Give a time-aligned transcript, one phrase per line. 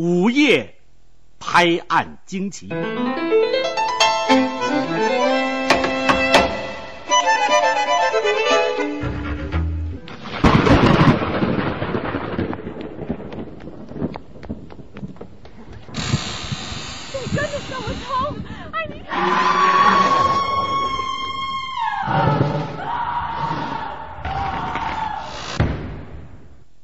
[0.00, 0.76] 午夜
[1.40, 2.68] 拍案惊奇。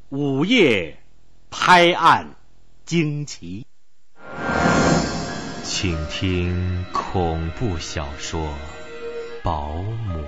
[0.09, 0.99] 午夜
[1.49, 2.34] 拍案
[2.85, 3.67] 惊奇。
[5.63, 8.43] 请听恐怖小说
[9.43, 10.19] 《保姆》，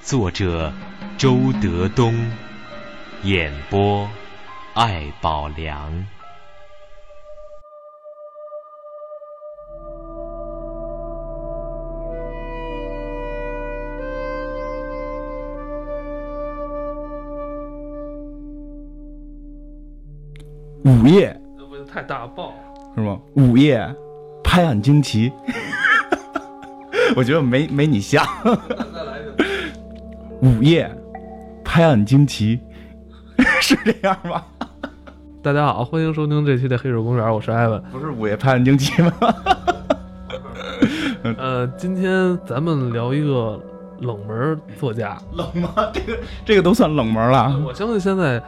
[0.00, 0.72] 作者
[1.18, 2.14] 周德东，
[3.24, 4.08] 演播
[4.74, 6.06] 艾宝良。
[20.92, 22.52] 午夜这不太大爆。
[22.94, 23.18] 是吗？
[23.34, 23.82] 午夜
[24.44, 25.32] 拍案惊奇，
[27.16, 28.22] 我觉得没没你像。
[28.44, 28.50] 再
[29.02, 29.48] 来一遍。
[30.42, 30.94] 午夜
[31.64, 32.60] 拍案惊奇，
[33.62, 34.44] 是这样吗？
[35.42, 37.82] 大家好，欢迎收听这期的《黑水公园》，我是艾文。
[37.90, 39.12] 不是午夜拍案惊奇吗？
[41.38, 43.58] 呃，今天咱们聊一个
[44.00, 45.16] 冷门作家。
[45.32, 45.72] 冷吗？
[45.94, 47.58] 这个这个都算冷门了。
[47.66, 48.42] 我相信现在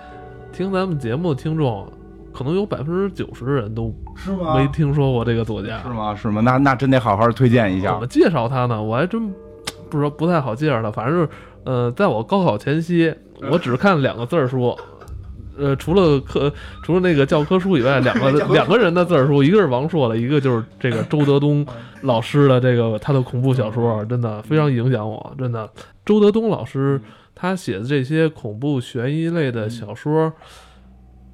[0.53, 1.91] 听咱们节目的听众，
[2.35, 5.81] 可能有百分之九十的人都是吗没听说过这个作家。
[5.83, 6.15] 是吗？
[6.17, 6.41] 是吗？
[6.41, 8.07] 那那真得好好推荐一下怎么。
[8.09, 8.83] 介绍他呢？
[8.83, 9.33] 我还真
[9.89, 10.91] 不知道，不太好介绍他。
[10.91, 11.29] 反正是，
[11.65, 13.15] 呃，在我高考前夕，
[13.51, 14.77] 我只看两个字儿书，
[15.57, 21.65] 呃，除了课，除了那个教科书以外，两个 两个人的字儿书，一个是王朔的，一个就是这个周德东
[22.03, 25.71] 老师的这个他的恐怖小说，真的非常影响我，真的。
[26.05, 27.01] 周德东老师
[27.33, 30.33] 他写的这些恐怖悬疑类的小说。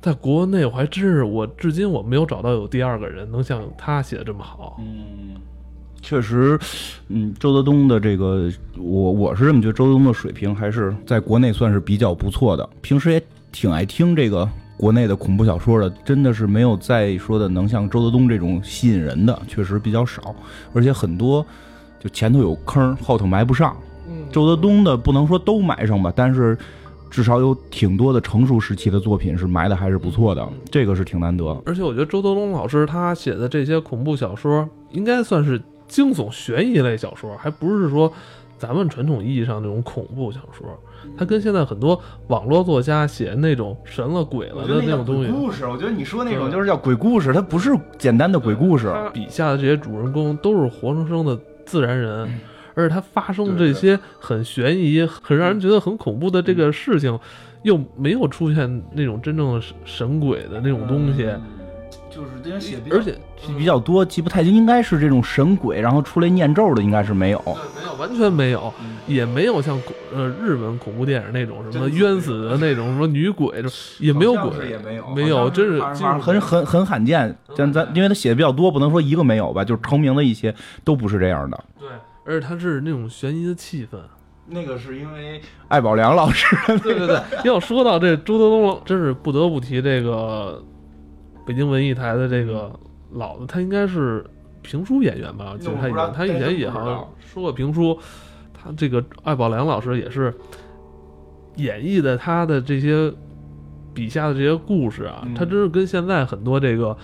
[0.00, 4.78] 在国内，我还真是我至今我没有找到有第二个人能像他写的这么好。
[4.80, 5.36] 嗯，
[6.00, 6.58] 确实，
[7.08, 12.66] 嗯，周德东的这个，我我是这么觉得，周德东的水平还是在国内算是比较不错的。
[12.80, 14.48] 平时也挺爱听这个
[14.78, 20.34] 国内的恐怖小说的，真的是没有再说的能像周德东这种吸引人的，确实比较少，
[20.72, 21.44] 而且很多
[21.98, 23.76] 就前头有坑，后头埋不上。
[24.08, 26.56] 嗯周德东的不能说都埋上吧，但是
[27.10, 31.60] 至少有挺多的成熟时期的作品是埋的还是不错的，这个是挺难得。
[31.66, 38.10] 而且我觉得周德东老师他写的这些恐怖小说，应该算是惊悚悬疑类小说，还不是说
[38.56, 40.66] 咱们传统意义上那种恐怖小说。
[41.16, 48.92] 他跟现在很多网络作家写那种神了鬼了的那种东西，故事，我觉得你说那种就是叫鬼故事，它不是简单的鬼故事。
[48.92, 52.28] 他笔下的这些主人公都是活生生的自然人，
[52.80, 57.18] 而且他发生这些很悬疑、很让人觉得很恐怖的这个事情，
[57.62, 61.28] 又没有出现那种真正的神神鬼的那种东西。
[62.10, 63.14] 就是这些写而且
[63.56, 67.38] 比较多，记不太清，应该是这种神鬼，然后出来念咒的，应该是没有。
[67.46, 68.74] 没有，完全没有，
[69.06, 69.80] 也没有像
[70.12, 73.62] 呃日本恐怖电影那种什么冤死的那种什么女鬼，
[74.00, 77.34] 也没有鬼，也没有，没有，真是很很很罕见。
[77.54, 80.52] 咱咱因为他写的比较多，不能说一个没有吧，就是成名的一些
[80.82, 81.64] 都不是这样的。
[81.78, 81.88] 对，
[82.24, 83.98] 而且它是那种悬疑的气氛。
[84.52, 90.60] 那个是因为艾宝良老师，对对对， 要说到这朱德东，真是不得不提这个
[91.46, 92.72] 北京文艺台的这个
[93.12, 94.24] 老的，他应该是
[94.60, 95.56] 评书演员吧？
[95.56, 97.96] 就是他以前他以前也好像说过评书，
[98.52, 100.34] 他这个艾宝良老师也是
[101.54, 103.12] 演绎的他的这些
[103.94, 106.96] 笔下的这些故事啊，嗯他真是跟现在很多这个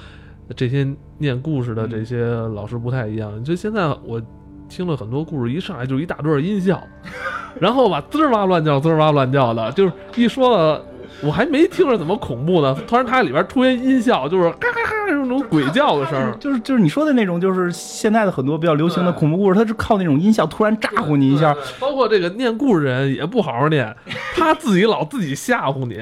[0.56, 0.84] 这些
[1.18, 3.44] 念故事的这些老师不太一样。
[3.44, 4.20] 就现在我
[4.68, 6.82] 听了很多故事，一上来就一大段音效，
[7.60, 10.82] 然后吧滋儿哇乱叫，滋儿哇乱叫的，就是一说了。
[11.22, 23.96] 我还没听着怎么恐怖呢，突然它里边出现音效，就是嘎嘎嘎那种鬼叫的声儿， 就是就是你说的那种，就是现在的很多比较流行的恐怖故事，它是靠那种音效突然炸呼你一下，包括这个念故事人也不好好念，
[24.36, 25.98] 他自己老自己吓唬你，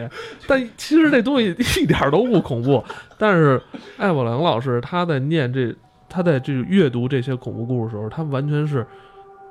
[0.48, 2.82] 但其实这东西一点都不恐怖。
[3.16, 3.62] 但是
[3.99, 5.72] 艾宝良老师他在念这，
[6.14, 8.87] 他在这阅读这些恐怖故事的时候，他完全是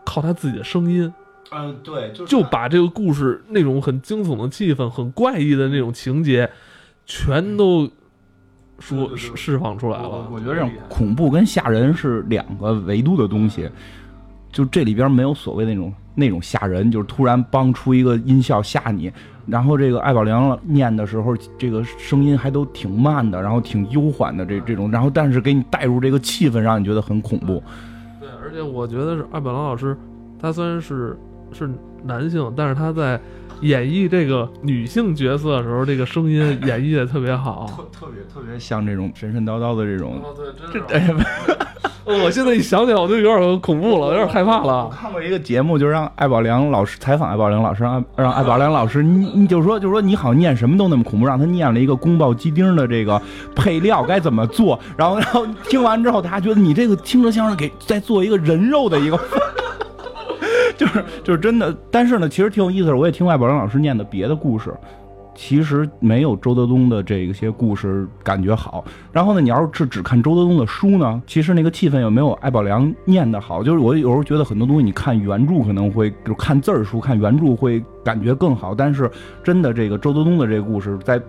[0.05, 1.13] 靠他自己的声音，
[1.51, 6.49] 嗯，对，就就把这个故事那种很惊悚的气氛、很怪异的那种情节，
[7.05, 7.89] 全都
[8.79, 10.29] 说释释放出来了我。
[10.31, 13.69] 我觉得这种恐怖跟吓人是两个维度的东西，
[14.49, 19.11] 就这里边没有所谓那种那种吓人，就是突然帮出一个音效吓你。
[19.45, 27.61] 然后这个艾宝良念的时候，这个声音还都挺慢的，然后挺悠缓的这这种，然后但是给你带入这个气氛，让你觉得很恐怖。
[28.21, 29.97] 对，而且我觉得是艾宝良老师，
[30.39, 31.17] 他虽然是
[31.51, 31.69] 是
[32.05, 33.19] 男性，但是他在
[33.63, 37.65] 演绎这个女性角色的时候，这个声音演绎的特别好。
[37.75, 40.21] 特特别特别像这种神神叨叨的这种。
[40.21, 41.13] 哦，对，真这哎
[42.21, 44.89] 我现在一想起来，我就有点恐怖了，有点害怕了我了。
[44.89, 53.21] 看过一个节目，就让艾宝良老师采访艾宝良老师，让 让艾宝良老师，你你就说就说你好像念什么都那么恐怖，让他念了一个宫爆鸡丁的这个
[53.55, 59.17] 配料该怎么做，然后然后听完之后，大家觉得你这个听着像是给在做一个人肉的一个。
[60.83, 62.97] 就是就是真的，但是呢，其实挺有意思的。
[62.97, 64.73] 我也听艾宝良老师念的别的故事，
[65.33, 68.83] 其实没有周德东的这些故事感觉好。
[69.11, 73.63] 然后呢，你要是只看周德东的书呢，其实那个气氛又没有艾宝良念的好。
[73.63, 78.75] 就是我有时候觉得很多东西，你看原著可能会，就看字儿书看原著会感觉更好。
[78.75, 79.09] 但是
[79.41, 81.21] 真的这个周德东的这个故事，再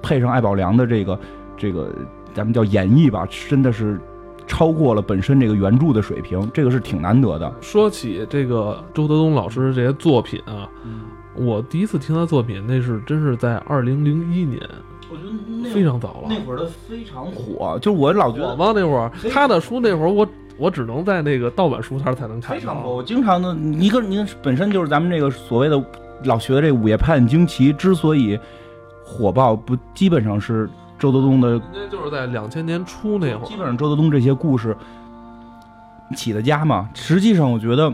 [0.00, 1.20] 配上艾宝良的这个
[1.58, 1.94] 这个
[2.32, 4.00] 咱们叫演绎吧，真的是
[4.48, 7.54] 超过了本身这个原著的水平，这个是挺难得的。
[7.60, 10.68] 说起这个周德东老师这些作品啊，
[11.36, 14.60] 我第一次听他作品，那是真是在二零零一年，
[15.10, 16.28] 我觉得非常早了。
[16.28, 18.72] 那会儿的非常火，就我老觉得我吗？
[18.74, 22.60] 那会儿他的书那会儿我我只能在那个盗版书摊才能看到。
[22.60, 22.96] 非常火。
[22.96, 25.80] 我经常的，一个您本身就是咱们这个所谓的
[26.24, 28.36] 老学的这个午夜拍案惊奇之所以
[29.04, 30.68] 火爆，不基本上是
[30.98, 34.76] 周德东的，应该就是在两千年初那会儿，基本上周德东这些故事
[36.16, 36.90] 起的家嘛。
[36.94, 37.92] 实际上，我觉得。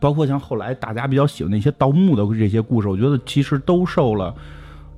[0.00, 4.32] 包括像后来大家比较喜欢那些盗墓的这些故事，我觉得其实都受了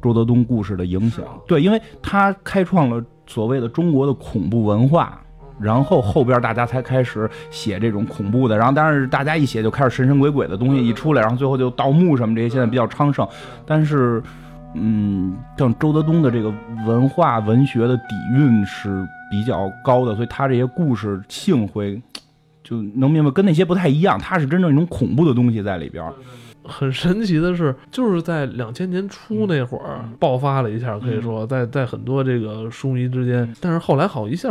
[0.03, 1.25] 周德东故事的影响。
[1.47, 5.19] 对，因为他开创了所谓的中国的恐怖文化，
[5.59, 13.27] 然后后边大家才开始写这种恐怖的，然后当然是大家一写就开始神神鬼鬼的东西一出来，然后最后就盗墓什么这些现在比较昌盛，
[13.65, 14.23] 但是。
[14.75, 16.53] 嗯，像周德东的这个
[16.87, 22.01] 文化文学的底蕴是比较高的，所以他这些故事性会
[22.63, 24.19] 就能明白，跟那些不太一样。
[24.19, 26.05] 他是真正一种恐怖的东西在里边。
[26.63, 34.51] 很神奇的是，就是在两千年初那会儿爆发了一下，可以说在在很多这个书迷之间，但是后来好一下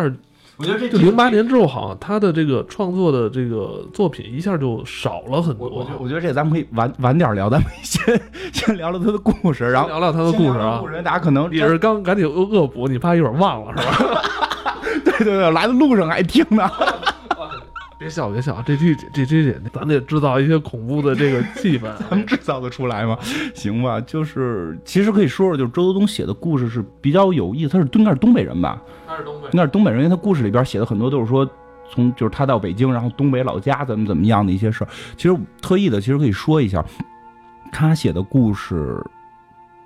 [0.60, 5.90] 我觉得这就零八年之后，好像他的这个创作的这个作品一下就少了很多我我觉。
[5.92, 8.22] 得我觉得这咱们可以晚晚点聊，咱们先
[8.52, 10.90] 先聊聊他的故事，然后聊聊他的故事啊故。
[10.90, 14.22] 事大家可能也是刚赶紧恶恶补，你怕一会儿忘了是吧？
[15.06, 16.70] 对对对，来的路上还听呢。
[18.00, 21.94] 别笑别笑，这这这这这，咱得制造一些恐怖的这个气氛。
[22.10, 23.18] 咱们制造得出来吗？
[23.54, 27.74] 行吧，就是其实可以说说，就是周德东写的故事是比较有意思。
[27.74, 28.82] 他是应该是东北人吧？
[29.06, 31.46] 他是东北应该是东北人，因为他故事里边写的很多都是说
[31.92, 34.88] 从就是他到北京，然后东北老家怎么怎么样的一些事儿。
[35.18, 36.82] 其实特意的，其实可以说一下，
[37.70, 39.06] 他写的故事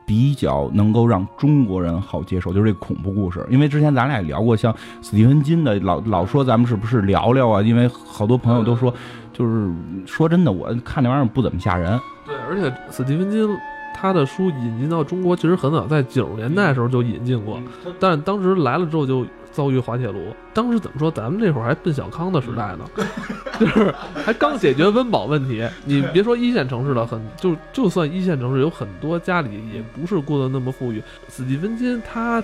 [0.05, 3.45] 比较能够让中国人好接受，就是这恐怖故事。
[3.49, 7.61] 因为之前咱俩也聊过，像斯蒂芬金的，老老说咱们是不是聊聊啊？
[7.61, 8.93] 因为好多朋友都说，
[9.31, 9.71] 就是
[10.05, 11.99] 说真的，我看那玩意儿不怎么吓人。
[12.25, 13.47] 对，而且斯蒂芬金
[13.93, 17.59] 他的书引进到中国其实很早，在九十年代的时候就引进过，
[17.99, 20.35] 但当时来了之后就遭遇滑铁卢。
[20.53, 21.09] 当时怎么说？
[21.09, 22.89] 咱们那会儿还奔小康的时代呢，
[23.59, 23.93] 就是
[24.25, 25.65] 还刚解决温饱问题。
[25.85, 31.01] 你别说一线城市了，很就就算一线城市有很多家里也不是过得那么富裕。
[31.27, 32.43] 斯蒂芬金他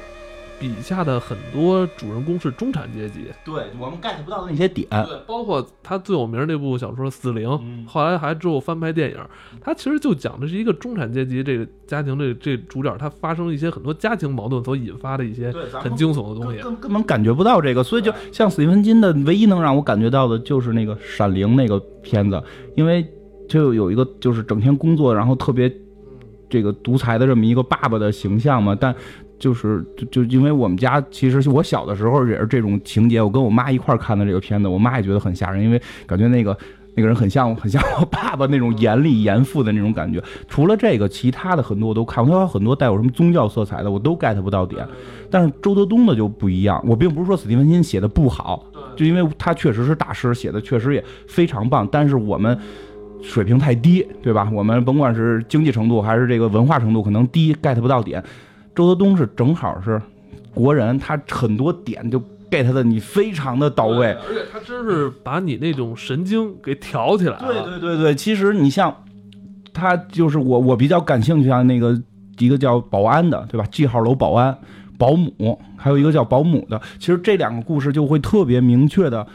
[0.59, 9.17] 笔下的很多主人公是中产阶级，对我们 get 不到的那些点，对，包括他最有名那部小说《死灵》，嗯后来还之后翻拍电影，
[9.61, 15.51] 他其实就讲的是一个中产阶级这个家庭这这主角他发生了一些很多家庭矛盾所引发的一些
[15.81, 16.61] 很惊悚的东西。
[16.61, 22.43] 根根本感觉不到这个，所以就像斯蒂芬金的唯一能让我感觉到的就是那个《闪灵》那个片子，
[22.75, 23.07] 因为
[23.47, 25.73] 就有一个就是整天工作，然后特别
[26.49, 28.93] 这个独裁的这么一个爸爸的形象嘛，但。
[29.39, 36.55] 就是就就因为我们家其实我小的时候也是这种情节，我跟我妈一块儿看的这个片子，我妈也觉得很吓人，因为感觉那个
[36.95, 40.21] 那个人很像很像我爸爸那种严厉严父的那种感觉。
[40.47, 44.85] 除了这个，其他的很多我都看过，他有很多带有什么宗教色彩的，我都 get 不到点。
[45.31, 48.65] 但是周德东的就不一样，我并不是说斯蒂芬金写的不好，
[48.95, 52.57] 就因为他确实是大师，写的确实也非常棒，但是我们。
[53.21, 54.49] 水平太低，对吧？
[54.53, 58.23] 我们甭管是经济程度还是这个文化程度，可能低 get 不到点。
[58.79, 60.01] 周德东是正好是
[60.53, 62.17] 国人，他很多点就
[62.49, 64.07] get 的你非常的到位。
[64.25, 67.45] 而且他真是把你那种神经给挑起来了。
[67.45, 69.03] 对对对对，其实你像
[69.73, 72.01] 他就是我我比较感兴趣啊那个
[72.37, 74.57] 一个叫保安的，对吧记号楼保安、
[74.97, 76.81] 保姆，还有一个叫保姆的。
[76.99, 79.27] 其实这两个故事就会特别明确的，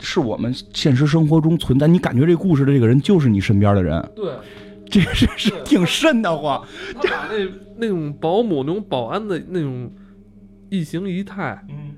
[0.00, 1.86] 是我们现实生活中存在。
[1.86, 4.32] 你感觉这故事的这个人就是你身边的人，对，
[5.02, 6.66] 这是是挺瘆得慌。
[6.94, 9.90] 他把那那种保姆、那种保安的那种
[10.70, 11.93] 一形一态，嗯，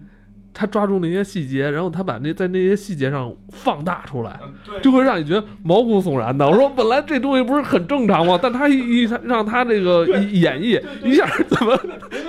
[0.59, 4.41] 他抓住那些细节，然后他把那在那些细节上放大出来，
[4.83, 6.49] 就会让你觉得毛骨悚然的。
[6.49, 8.39] 我说本来这东西不是很正常吗？
[8.43, 11.79] 但他一一让他这个演绎一下怎么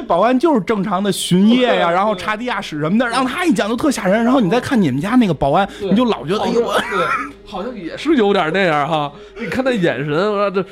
[0.06, 4.22] 保安就是正常的巡夜呀，然后查地下室什么的，让他一讲就特吓人。
[4.26, 6.74] 然后你再看你们家那个保安，你就老觉得哎呦我。
[6.92, 7.06] 对，
[7.46, 9.10] 好像也是有点那样哈。
[9.40, 10.66] 你看他眼神，我说这，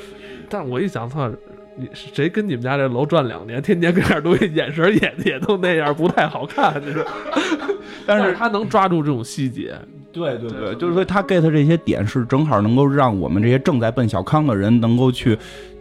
[0.50, 1.30] 但我一想，操，
[1.78, 7.04] 你谁跟你们家这楼转两年，天天跟这儿东西，眼神也也都那样，不太好看，就是。
[8.06, 9.74] 但是他能抓住这种细节，
[10.12, 15.36] 对对对，就是说他 get 这些点是正好能够让我们这些正在奔小康的人能够去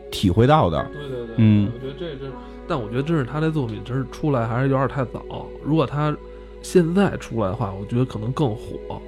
[0.10, 0.84] 体会到的。
[0.92, 2.32] 对对对，嗯，我觉得这这，
[2.68, 5.24] 但我觉得真是他这作品真是出来还是有点太早。
[5.64, 6.16] 如果他
[6.62, 9.00] 现在出来的话，我觉得可能更火。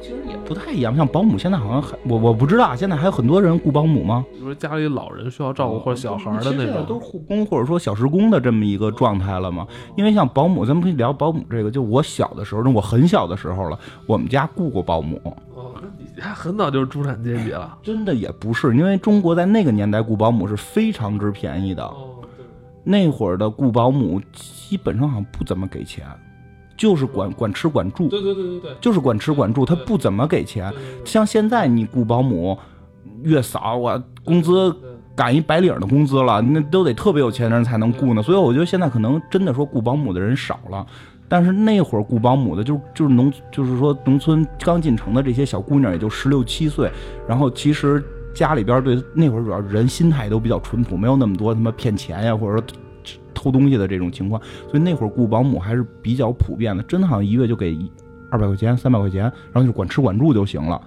[0.00, 4.24] 其实也不太一样，像保姆现在好像还我我不知道，现在还有很多人雇保姆吗？
[4.32, 9.66] 比如说家里老人需要照顾或者小孩的那种，都是护工或者说小时工的这么一个状态了吗？
[9.96, 11.70] 因为像保姆，咱们可以聊保姆这个。
[11.70, 15.20] 就我小的时候，那我很小的时候了，我们家雇过保姆。
[15.54, 17.76] 哦，那你家很早就是中产阶级了。
[17.82, 21.84] 真的也不是，因为中国在那个年代雇保姆是非常之便宜的。
[21.84, 22.10] 哦，
[22.84, 26.06] 那会儿的雇保姆基本上好像不怎么给钱。
[26.76, 30.72] 就是管管吃管住，对对对对对，就是管吃管住，他不怎么给钱。
[31.04, 32.58] 像现在你雇保姆，
[33.22, 34.74] 月嫂我工资
[35.14, 38.22] 赶一白领的工资了，那都得特别有钱的人才能雇呢。
[38.22, 40.84] 所以我觉得现在可能真的说雇保姆的人少了，
[41.28, 46.90] 但是那会儿雇保姆的就就是农就是说农村刚进城的这些小姑娘，也就十六七岁，
[47.28, 48.02] 然后其实
[48.34, 52.64] 家里边对那会儿主要人心态都比较淳朴，没有那么多他妈骗钱呀，或者说。
[53.44, 57.76] 偷东西的这种情况，所以那会儿雇保姆还是比较普遍的，真的好像一月就给
[58.30, 59.22] 二百块钱、三百块钱，
[59.52, 60.80] 然后就管吃管住就行了。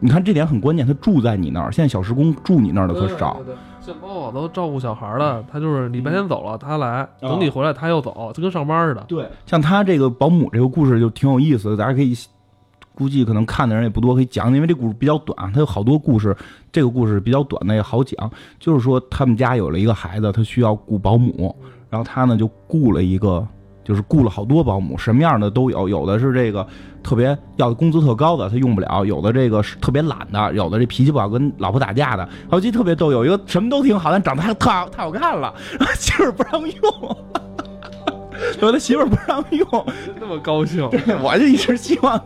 [0.00, 1.70] 你看这点很关键，他住在你那儿。
[1.70, 3.40] 现在小时工住你那儿的可少。
[3.80, 9.04] 像包我都照顾小孩了，他就是礼拜天走了，他来等你回来，他又走，就跟上班似的。
[9.08, 12.14] 对，像他这个保姆这个故事就挺有意思的，大家可以
[12.94, 16.36] 估计可能看的人也不多，可以讲，因为这故事比较短，他有好多故事。
[16.72, 21.54] 这个故事比较短的也好讲，就是说他们家有了一个孩子，他需要雇保姆。
[21.92, 23.46] 然后他呢就雇了一个，
[23.84, 26.66] 就是雇了好多保姆，什么样的都有，有的是这个
[27.02, 32.26] 特别要的工资特高的，他用不了；有的这个是特别懒的，有的这脾气不好，跟老婆打架的。
[32.50, 35.52] 好几特别逗，有一个什么都挺好，但长得还特好太好看了，
[35.98, 37.16] 媳 妇不让用，
[38.62, 39.86] 有的媳妇不让用，
[40.18, 40.88] 那么高兴，
[41.22, 42.18] 我就一直希望，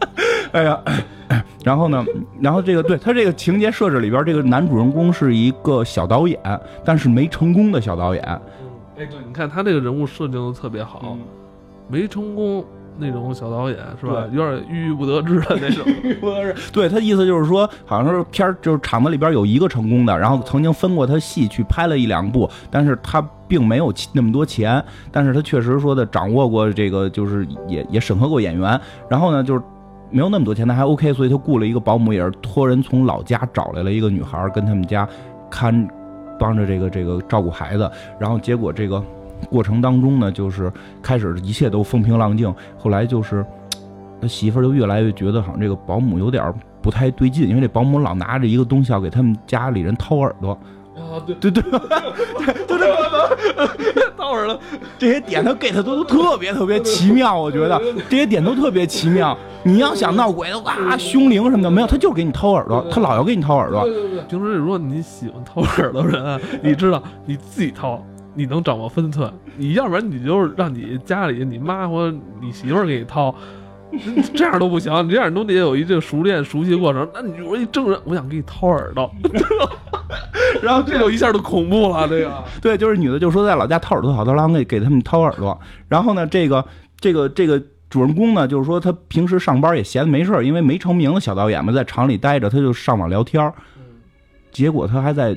[0.52, 0.80] 哎呀，
[1.62, 2.02] 然后呢，
[2.40, 6.40] 然后这个对他这个情节设置里边，这个男主人公是一个小导演，
[6.86, 8.40] 但是没成功的小导演。
[9.00, 11.16] 哎，对，你看他这个人物设定的特别好，
[11.88, 12.62] 没成功
[12.98, 14.26] 那种小导演是吧？
[14.30, 15.86] 有点郁郁不得志的那种。
[16.20, 16.70] 不得志。
[16.70, 28.78] 对他意思就是说，好像是片儿，就是厂子里边有一个成功的，然后曾经分过他戏去拍了一两部，但是他并没有那么多钱，但是他确实说的掌握过这个，就是也也审核过演员，
[29.08, 29.62] 然后呢，就是
[30.10, 35.08] 没有那么多钱，他还 OK，所以他雇了一个保姆，也是托人从老家找来了一个女孩跟他们家
[35.50, 35.88] 看。
[36.40, 39.00] 帮着这个这个照顾孩子，然后结果这个
[39.50, 43.44] 过程当中呢，就是开始一切都风平浪静，后来就是
[44.20, 50.58] 他媳妇儿就越来越觉得好像这个保姆有点不太对劲，因为这保姆老拿着一个东西要给他们家里人掏耳朵。
[51.00, 51.62] 啊，对对对，
[52.66, 54.60] 就这掏耳朵，
[54.98, 59.36] 这些点他给的都都特别特别奇妙，我觉得这些点都特别奇妙。
[59.62, 63.82] 你要想闹鬼的哇，凶灵什么的没有，他就是给你掏耳朵，他老要给你掏耳朵。
[63.84, 68.02] 对对对，平时如果你喜欢掏耳朵人，你知道你自己掏，
[68.34, 69.30] 你能掌握分寸。
[69.56, 73.34] 你要不然你就是让你家里你妈或你媳妇儿给你掏，
[74.34, 77.08] 这样都不行，你这样都得有一个熟练熟悉过程。
[77.12, 79.10] 那你说一正人，我想给你掏耳朵，
[80.62, 82.08] 然后这就一下就恐怖了。
[82.08, 85.58] 这个 对，就是女的就说在老家掏耳朵好，他郎给给他们掏耳朵。
[85.88, 86.64] 然后呢，这个
[86.98, 87.62] 这个这个。
[87.90, 93.52] 主人公呢，就是说他平时上班也闲的没事因为没成名的小导演嘛，在厂里待着，他就上网聊天
[94.52, 95.36] 结果他还在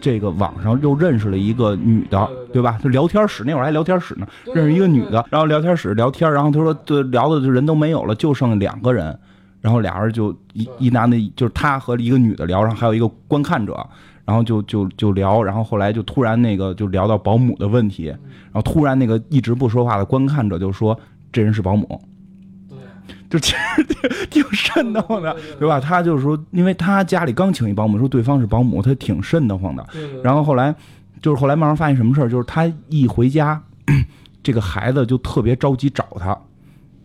[0.00, 2.78] 这个网上又认识了一个女的，对吧？
[2.82, 9.18] 就聊天室那会儿还聊天室呢，认识一个女的，然后聊天室聊天，然后他说，对，聊的就人都没有了，就剩两个人，
[9.60, 13.86] 然后俩人就一一男的，就是他和一个女的聊，然后还有一个观看者，
[14.24, 20.98] 然后就就就聊，然后后来就突然那个就聊到保姆的问题，然后突然那个一直不说话的观看者就说。
[21.32, 21.96] 这人是保姆，对，
[23.30, 25.78] 就其实挺挺瘆得慌的，对吧？
[25.80, 29.86] 他就是说，因为他家里刚请一保姆，说对方是保姆，他挺瘆得慌的。
[30.22, 30.74] 然后后来，
[31.22, 33.62] 就是后来慢慢发现什么事儿，就是他一回家，
[34.42, 36.36] 这个孩子就特别着急找他，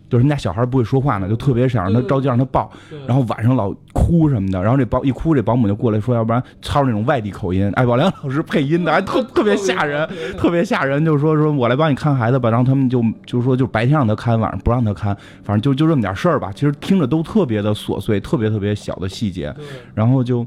[0.08, 2.98] 就是人家小孩不会说话呢，就特别想让他着急让他抱，对。
[3.06, 20.46] 然后晚上老哭什么的，然后这保一哭，这保姆就过来说，要不然操着那种外地口音，艾宝良老师配音的，还特 特别吓人，特别吓人，就是说说我来帮你看孩子吧，然后他们就就说就白天让他看，晚上不让他看，反正就就这么点事儿吧，其实听着都特别的琐碎，特别特别小的细节，对，然后就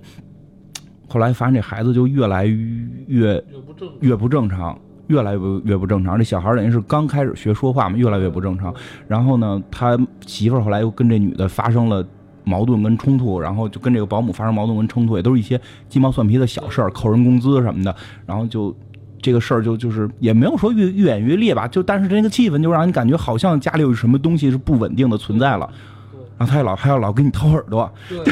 [1.07, 3.43] 后来发现这孩子就越来越
[3.99, 6.17] 越不正常，越来越不越不正常。
[6.17, 8.73] 这小孩等于是刚开始学说话嘛，越来越不正常。
[9.07, 12.03] 然后呢，他媳妇儿后来又跟这女的发生了
[12.43, 17.95] 矛盾跟冲突，然后就跟这个保姆发生矛盾跟冲突，也都是一些鸡毛蒜皮的小事儿，扣人工资什么的。
[18.25, 18.75] 然后就
[19.21, 25.69] 这个事儿就就是也没有说越越演越烈吧，就但是这个气氛就让人感觉好像家里有什么东西是不稳定的存在了。
[26.37, 28.17] 然后他也老还要老给你掏耳朵，对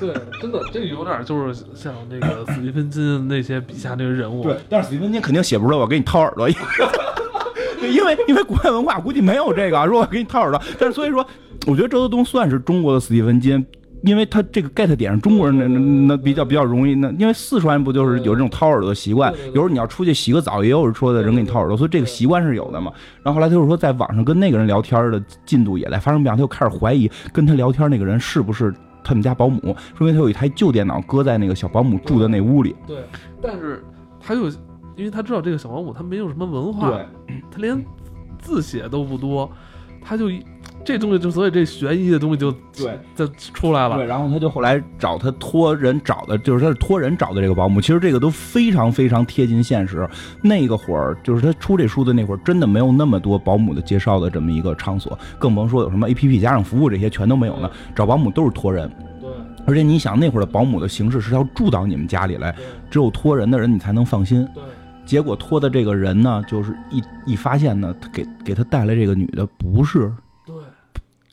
[0.00, 6.48] 对，真的，这个有点就是像那个斯蒂芬金那些笔下那个人物，对，但是斯蒂芬金肯定写不出来我给你掏耳朵，
[7.80, 11.26] 对，因为因为国外文化估计没有这个啊，说我给你掏耳朵，但是所以说，
[11.66, 13.64] 我觉得周德东算是中国的斯蒂芬金。
[14.04, 19.32] 因为他这个 get 点上，中国人那那那比较比较容易，那因为四川不就是有这种掏耳朵的习惯？
[19.50, 22.90] 有时候你要出去洗个澡，也有人说的人给你掏耳朵，所以这个习惯是有的嘛。
[23.22, 32.74] 然后后来他就说，在网上跟那个人聊天的进度也在发生变化，他就开始怀疑跟他聊天那个人是不是他们家保姆，说明他有一台旧电脑搁在那个小保姆住的那屋里。
[32.86, 33.04] 对，
[33.40, 33.84] 但是
[34.20, 34.48] 他又
[34.96, 37.00] 因为他知道这个小保姆他没有什么文化，
[37.50, 37.84] 他连
[38.38, 39.50] 字写都不多，
[40.00, 40.44] 他就一
[40.84, 44.06] 这东西就所以这悬疑的东西就对就出来了对，了。
[44.08, 47.80] 然后他就后来找他托人找的，就是他是托人找的这个保姆。
[47.80, 50.08] 其实这个都非常非常贴近现实。
[50.42, 57.70] 那个会儿，就是他出这书的那会儿，真的没有那么多保姆的介绍的这么一个场所，更甭说有什么 A P P 家长服务这些全都没有呢。
[57.94, 59.30] 找保姆都是托人，对
[59.66, 62.54] 而且你想那会儿的保姆的形式是要住到你们家里来，
[62.90, 64.44] 只有托人的人你才能放心。
[64.54, 64.62] 对
[65.04, 70.12] 结果托的这个人呢，就是一一发现呢，他给给他带来这个女的不是对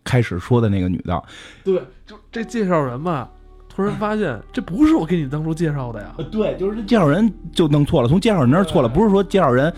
[0.10, 1.24] 开始说的那个女的，
[1.63, 1.75] 对，
[2.08, 3.30] 就这介绍人吧，
[3.68, 6.16] 突然发现 这不是我给你当初介绍的呀。
[6.18, 9.72] 呃，对，就是这介绍人就弄错了，从介绍人那儿错了，不是说介绍人。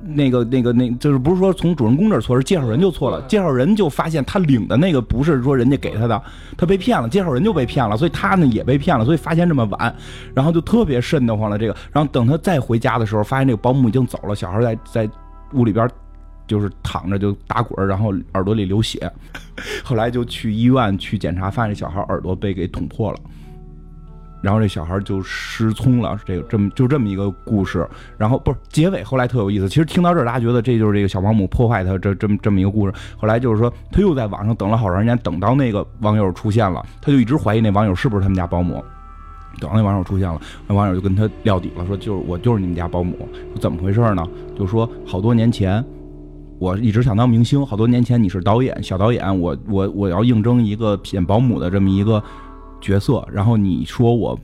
[0.00, 3.20] 那个、那个、那，就是不是说从主人公这儿错，是介绍人就错了。
[3.22, 6.22] 介绍人就发现他领的那个不是说人家给他的，
[6.56, 9.92] 他被骗了，介绍人就被骗了，所以他呢也被骗了，所以发现这么晚，
[10.32, 11.58] 然后就特别瘆得慌了。
[11.58, 15.10] 这个，然后等他再回家的时候，发现这个保姆已经走了，小孩在在
[15.54, 15.90] 屋里边
[16.48, 19.08] 就是躺着就打滚儿，然后耳朵里流血。
[19.84, 23.18] 后来就去医院去检查，发现这小孩耳朵被给捅破了。
[24.40, 27.84] 然后这小孩就失聪了，这个这么就这么一个故事。
[28.16, 29.68] 然后不是结尾，后来特有意思。
[29.68, 32.94] 其实听到这儿，大家觉得这就是这个小保姆破坏他这这么这么一个故事。
[33.16, 38.82] 后来就是说，他又在网上等了好长时间，等到那个网友出现了，他就一直怀疑那网友是不是他们家保姆。
[39.58, 43.28] 等到那网友出现了，那网友就跟他撂底了，说就是我就是你们家保姆，
[43.60, 44.24] 怎么回事呢？
[44.56, 45.84] 就说好多年前。
[46.58, 52.22] 我一直想当明星，好多年前你是导演，小导演，我我我要应征一个演保姆的这么一个
[52.80, 54.38] 角色，然后你说我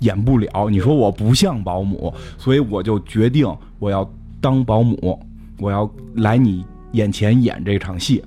[0.00, 3.46] 演不了，你说我不像保姆，所以我就决定
[3.78, 4.08] 我要
[4.40, 5.18] 当保姆，
[5.58, 8.24] 我要来你眼前演这场戏，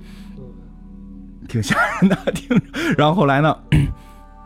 [1.50, 2.64] 挺吓人的，听着。
[2.98, 3.56] 然后后来呢，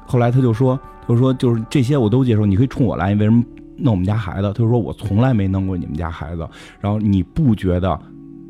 [0.06, 3.44] 后来他就说，他说就是这些我都接受，你可以冲我来，你为什么
[3.78, 4.52] 弄我们家孩子？
[4.54, 6.48] 他说我从来没弄过你们家孩子，
[6.80, 8.00] 然后你不觉得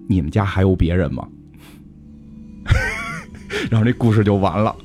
[0.08, 1.28] 你们家还有别人吗？
[3.70, 4.76] 然后这故事就完了。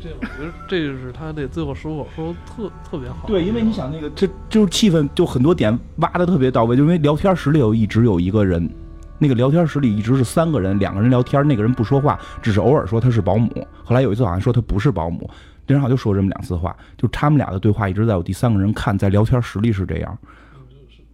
[0.00, 3.26] 这我觉得这就是他这最后说我说的特特别好。
[3.26, 6.76] 对，因为你想那个，这就是气氛，就很多点挖的特别到位。
[6.76, 8.70] 就因为聊天室里有一直有一个人，
[9.18, 13.50] 那个聊天室里一直是三个人，两个人聊天，那个人不说话，只是偶尔说他是保姆。
[13.82, 15.28] 后来有一次好像说他不是保姆，
[15.66, 20.16] 那人好就说这么两次话，就他们俩的对话一直在我第三个人看，在聊天室里是这样。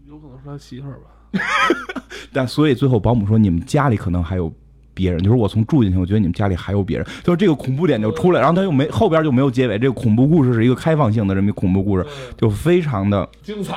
[0.06, 1.13] 有可能是他媳妇儿吧。
[2.32, 4.52] 但所以最后保姆说你们家里可能还有
[4.92, 13.74] 别人，就是我从住进去，我觉得你们家里还有别人，就是这个恐怖点就出来，然后他又没后边就没有结尾，这个恐怖故事是一个开放性的这么一恐怖故事，就非常的精彩，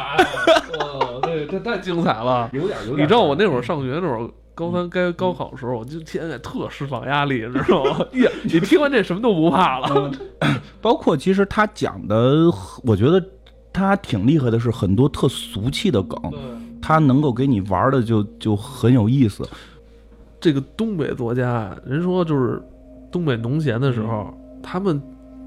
[0.80, 2.50] 哇，这这太精彩了！
[2.54, 8.00] 有点有点你知道我那会儿上学那会儿，高三该高考的时候，我就天天特释放压力，你知道吗？
[8.14, 10.12] 呀，你听完这什么都不怕了。
[10.82, 12.46] 包括其实他讲的，
[12.84, 13.24] 我觉得
[13.72, 16.20] 他挺厉害的，是很多特俗气的梗，
[16.88, 19.46] 他能够给你玩的就就很有意思。
[20.40, 22.64] 这个东北作家，人说就是
[23.12, 25.02] 东北农闲的时候，他们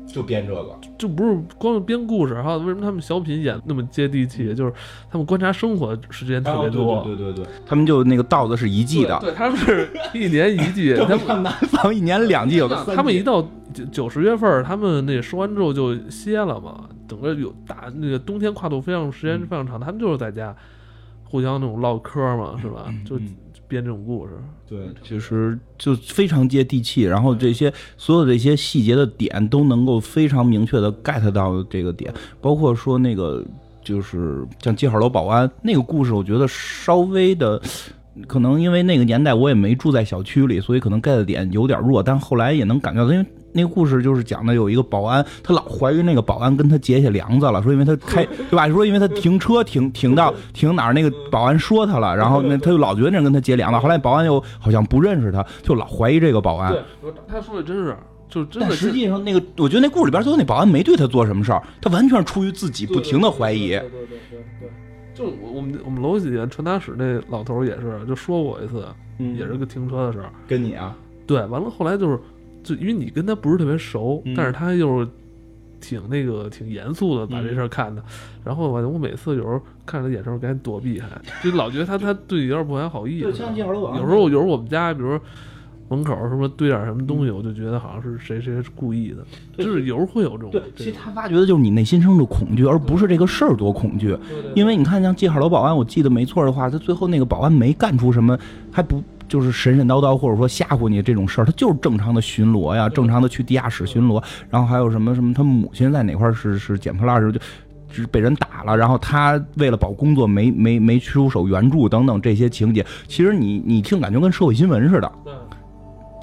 [0.06, 4.72] 就编这个，就不是光是编故事，还有为什么他们小品演那么接地气，就是
[5.10, 7.02] 他们观察生活时间特别多。
[7.04, 13.40] 对对对对，他们就那个稻子是一季的，对，他们是一年一季， 他们南方一年两季，有的他们一到
[13.72, 20.54] 九九十月份儿，他们那说完之后就歇了嘛，整个有大那个冬天跨度非常时间非常长，他们就是在家
[21.30, 22.92] 互相那种唠嗑嘛，是吧？
[23.06, 23.16] 就
[23.68, 24.32] 编这种故事。
[24.68, 33.44] 对，其实就非常接地气，然后这些所有这些细节的点都能够非常明确的 get 到这个点，包括说那个
[33.82, 37.62] 就是像记号楼保安那个故事，我觉得稍微的。
[38.26, 48.68] 可能因为那个年代我也没住在小区里，所以可能 get 点有点弱，但后来也能感觉到，因为那个故事就是讲的有一个保安，他老怀疑那个保安跟他结下梁子了，说因为他开对吧？
[48.68, 56.72] 说因为他停车停停到停哪儿，那个保安说他了，然后那他就老觉得那人跟他结梁子，后来保安又好像不认识他，就老怀疑这个保安。
[56.72, 57.96] 对，他说的真是，
[58.28, 63.70] 就真的但实际上那个，我觉得那故事里边最后那保安没对他做什么事儿，他完全是出于自己不停的怀疑。
[63.70, 64.70] 对对对对对，
[65.14, 68.86] 就我我们我们楼底下传达室那老头也是，就说过一次，
[69.18, 70.30] 嗯也是个停车的事儿。
[70.46, 72.18] 跟你啊，对，完了后来就是，
[72.62, 75.08] 就因为你跟他不是特别熟，嗯但是他又是
[75.80, 78.02] 挺那个挺严肃的把这事儿看的，
[78.44, 81.08] 然后我我每次有时候看着他眼神，我赶紧躲避，还
[81.42, 83.22] 就老觉得他他对你有点不怀好意。
[83.22, 85.18] 对像记号楼保安有时候有时候我们家，比如
[85.88, 89.24] 门口什么堆点什么东西，我就觉得好像是谁谁是故意的，
[89.56, 90.50] 就是有时候会有这种。
[90.50, 94.16] 对，其实他挖掘的就是你内心深处恐惧，而不是这个事儿多恐惧。
[94.54, 98.38] 因为你看，像记号楼保安，我记得没错的话，他最后那个保安没干出什么，
[98.70, 107.40] 还不就是神神叨叨或者说吓唬你这种事儿，他就是正常的巡逻呀，正常的去地下室巡逻，然后还有什么什么，他母亲在哪块儿是是捡破烂儿时候就。
[107.92, 115.34] 是被人打了，然后他为了保工作没没没出手援助等等这些情节，其实你你听感觉跟社会新闻似的，对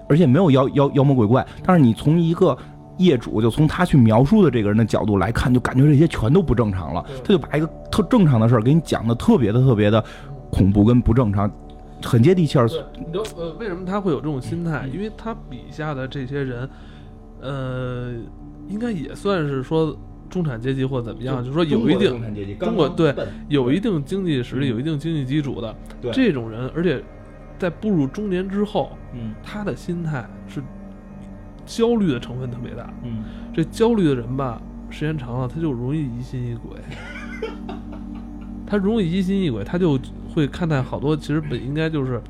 [0.08, 2.58] 而且没有妖妖妖魔鬼怪，但是你从一个
[3.00, 7.06] 业主就从他去描述的这个人的角度来看，就感觉这些全都不正常了。
[7.22, 10.02] 他就把一个特正常的事儿给你讲的特别的特别的
[10.50, 11.52] 恐怖跟不正常，
[12.04, 12.68] 很接地气儿。
[12.68, 14.88] 对，你知道呃，为什么他会有这种心态？
[14.94, 16.70] 因为他笔下的这些人，
[17.42, 18.14] 呃，
[18.68, 19.98] 应该也算是说
[20.30, 23.16] 中产阶级或怎么样，就是说有一定中国对
[23.48, 25.76] 有一定经济实力、有一定经济基础的
[26.12, 27.04] 这种人，而且
[27.58, 30.62] 在步入中年之后，嗯他的心态是
[31.66, 32.94] 焦虑的成分特别大。
[33.04, 36.78] 嗯，这焦虑的人吧，时间长了，他就容易疑心疑鬼。
[38.68, 39.98] 他容易疑心疑鬼，他就
[40.38, 42.22] 会看待好多其实本应该就是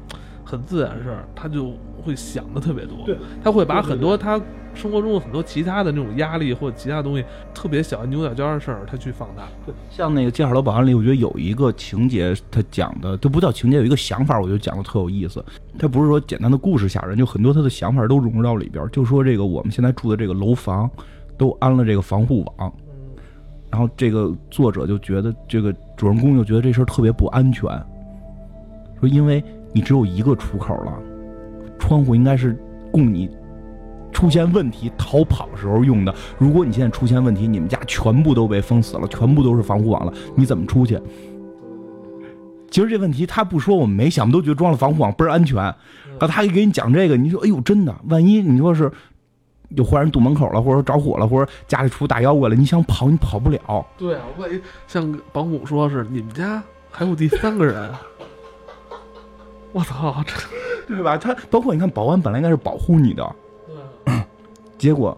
[0.43, 3.05] 很自然的事儿，他就会想的特别多。
[3.05, 4.39] 对，他会把很多他
[4.73, 9.43] 生活中的很多其他的那种压力或者其他东西，特别小牛角尖儿的事儿，他去放大。
[9.65, 15.43] 对，像那个《记号楼保安》里，我觉得有一个情节，他讲的都不叫情节，有一个想法，我觉得讲的特有意思。
[15.77, 18.87] 他不是说简单的故事吓人，就很多他的想法都融入到里边儿。
[18.89, 20.89] 就说这个我们现在住的这个楼房，
[21.37, 22.71] 都安了这个防护网，
[23.69, 27.67] 然后这个作者就觉得这个主人公就觉得这事儿特别不安全，
[28.99, 30.93] 说因为你只有一个出口了，
[31.79, 32.57] 窗户应该是
[32.91, 33.29] 供你
[34.11, 36.13] 出现问题逃跑时候用的。
[36.37, 40.99] 如果你现在出现问题，你们家全部都被封死了，全部都是防护网了，你怎么出去？
[42.69, 45.55] 其实这问题他不说，我们没想，我们都觉得装了防护网倍儿安全。
[45.55, 48.91] 然后他一给你讲这个，你说哎呦真的，万一你说是
[49.69, 53.85] 有坏人堵门口了，或者着火了，或者家里出大妖怪了，你想跑你跑不了。
[53.97, 57.89] 对啊，万一像保姆说是你们家还有第三个人，
[59.77, 60.33] 我操，这
[60.95, 61.15] 对吧？
[61.17, 63.35] 他包括你看，保安本来应该是保护你的，
[64.75, 65.15] 结果，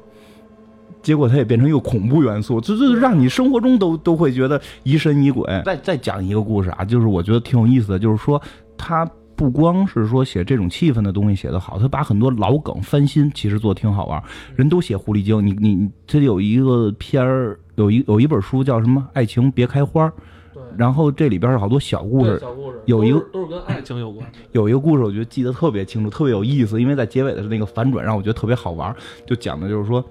[1.01, 5.45] 结果他也变成一个恐怖元素，这这让你生活中都都会觉得疑神疑鬼。
[5.63, 8.41] 再再讲一个故事啊，就是我觉得挺有意思的，就是说
[8.77, 14.21] 他不光是说写这种气氛的东西写得好，他把很多老梗翻新，其实做得挺好玩。
[14.57, 20.07] 人都写狐狸精，你你你这有一个片儿，有一有一本书叫什么《爱情别开花》，
[20.53, 24.37] 对然后这里边有好多小故事，小故事有一个都是跟爱情有关的。
[24.51, 28.95] 有一个故事，我觉得记得特别清楚，特别有意思，因为在结尾的那个反转让我觉得特别好玩。
[29.25, 30.03] 就讲的就是说，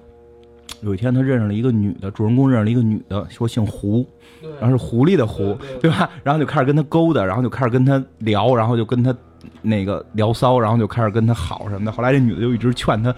[0.81, 4.05] 有一天他认识了一个女的，主人公认识了一个女的，说姓胡，
[4.59, 6.09] 然后是狐狸的狐，对吧？
[6.23, 9.15] 然后就开始跟他勾搭，然后就开始跟他聊，然后就跟他
[9.61, 11.91] 那个聊骚，然后就开始跟他好什么的。
[11.91, 13.13] 后来这女的就一直劝他。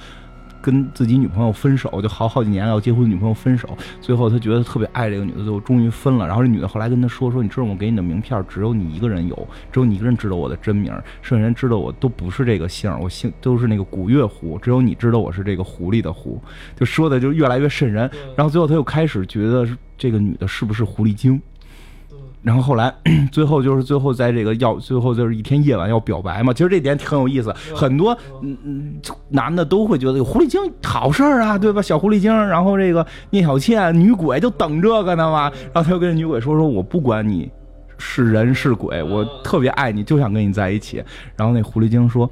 [0.61, 6.27] 跟自己女朋友分手，就好好几年要结婚，女朋友分手，最后他觉得特别爱这个女的，最后终于分了。
[6.27, 16.41] 然后这女的后来跟他说：“说你知道我给你的名片只有你一个人有，只有你一个人知道我的真名，剩下人知道我都不是这个姓，我姓都是那个古月狐，只有你知道我是这个狐狸的狐。”
[16.77, 18.09] 就说的就越来越瘆人。
[18.35, 21.41] 然后最后他又开始觉得这个女的是不是狐狸精？
[22.43, 22.93] 然后后来，
[23.31, 28.95] 最后就是最后在这个要最后就是一天夜晚要表白嘛，其实这点挺有意思，很多嗯嗯
[29.29, 31.81] 男的都会觉得有狐狸精好事儿啊，对吧？
[31.81, 37.51] 小狐狸精，然后这个聂小倩女鬼就等这个呢嘛，然后他就跟女鬼说说我不管你
[37.97, 41.03] 是人是鬼，我特别爱你，就想跟你在一起。
[41.35, 42.27] 然后那狐狸精说，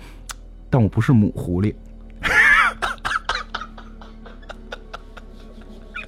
[0.70, 1.74] 但我不是母狐狸。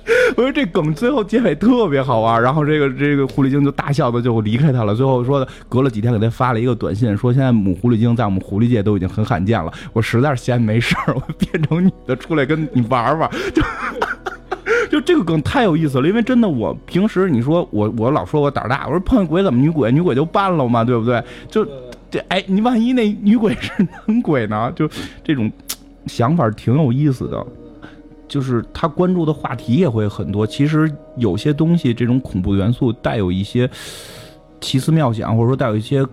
[0.36, 4.96] 我说这梗最后结尾特别好玩，然后这个这个狐狸精就大笑的就离开他了。
[4.96, 9.72] 最后说的，隔了几天给他发了一个短信，说现在母狐狸精在我们狐狸界都已经很罕见了。
[9.94, 13.62] 我实在是闲没事儿，我变成女的出来跟你玩玩，就
[14.90, 16.08] 就这个梗太有意思了。
[16.08, 21.24] 因为真的，我平时你说我我老说我胆儿大，我说碰见鬼怎么女鬼女鬼就办了嘛，对不对？
[21.50, 21.66] 就
[22.10, 23.72] 这哎，你万一那女鬼是
[24.08, 24.72] 男鬼呢？
[24.76, 24.90] 就
[25.24, 25.52] 这种
[26.08, 27.46] 想法挺有意思的。
[28.32, 30.48] 就是他关注的话题也会很多。
[30.48, 33.70] 其实有些东西，这种恐怖元素带有一些
[34.62, 36.06] 奇思妙想，或者说带有一些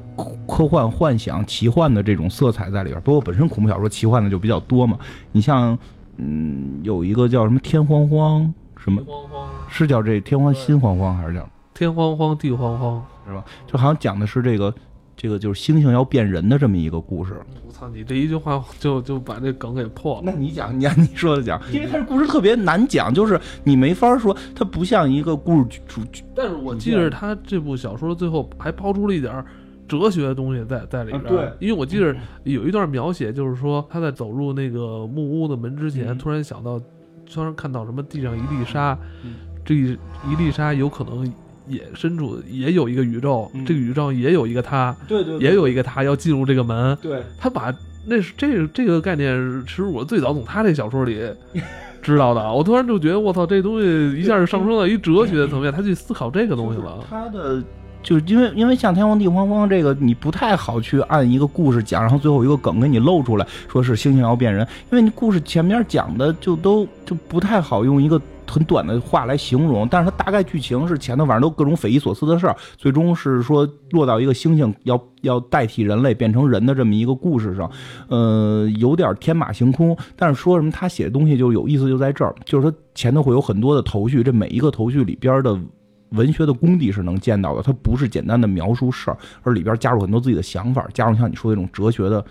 [0.48, 3.00] 科幻幻想、奇幻的这种色彩在里边。
[3.02, 4.98] 包括本身恐怖小说奇幻的就比较多嘛。
[5.30, 5.78] 你像，
[6.16, 13.00] 嗯，有一个叫什么“天荒荒”，什么慌慌，是叫这“天荒心慌慌”还是叫天慌慌，地慌慌。
[13.28, 13.44] 是吧？
[13.66, 14.74] 就好像讲的是这个，
[15.20, 17.34] 这个就是猩猩要变人的这么一个故事。
[17.66, 20.22] 我操，你这一句话就就把这梗给破了。
[20.24, 26.02] 那你讲，你按你说的讲，因为它这故事特别难讲，就是你没法说，它不像一个故事主
[26.36, 29.44] 但是我记得他这部小说最后还抛出了一点
[29.88, 31.24] 哲学的东西在在里边。
[31.24, 36.80] 啊对因为我记得有一段描写，就是说他在走入那个木屋的门之前，嗯突然想到，
[37.28, 39.98] 突然看到什么地上一粒沙，嗯这一
[40.30, 41.30] 一粒沙有可能
[41.68, 46.96] 也身处也有一个宇宙，嗯这个宇宙也有一个他，对对也有一个他要进入这个门。
[47.02, 47.74] 对他把
[48.06, 51.20] 那是这这个概念，其实我最早从他这小说里
[52.00, 52.52] 知道的。
[52.52, 57.04] 我突然就觉得，我操，这东西一下就上升到一哲学的层面，他去思考这个东西了。
[57.08, 57.62] 他的
[58.02, 68.18] 就是因为因为像天荒地荒荒这个，你不太好去按一个故事讲，然后最后一个梗给你露出来，说是猩猩要变人，因为你故事前面讲的就都就不太好用一个。
[68.48, 77.70] 很短的话来形容，但是它大概剧情是前头反正都各种匪夷所思的事儿，最终是说落到一个猩猩要要代替人类变成人的这么一个故事上，
[78.08, 79.96] 呃，有点天马行空。
[80.16, 85.58] 但是说什么他写的东西就有意思就在这儿，就是说前头会有很多的头绪，这每一个头绪里边的
[86.10, 92.24] 文学的功底是能见到的，它不是简单的描述事儿，而里边加入很多自己的想法，加入像你说的这种哲学的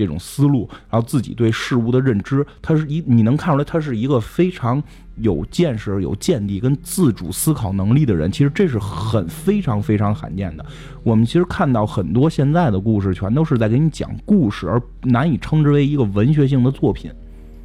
[0.00, 4.82] 这种思路，然后自己对事物的认知，他是一你能看出来，他是一个非常
[5.16, 8.32] 有见识、有见地跟自主思考能力的人。
[8.32, 10.64] 其实这是很非常非常罕见的。
[11.02, 17.10] 我们其实看到很多现在的故事，全都是在给你讲故事，而难以称之为一个文学性的作品。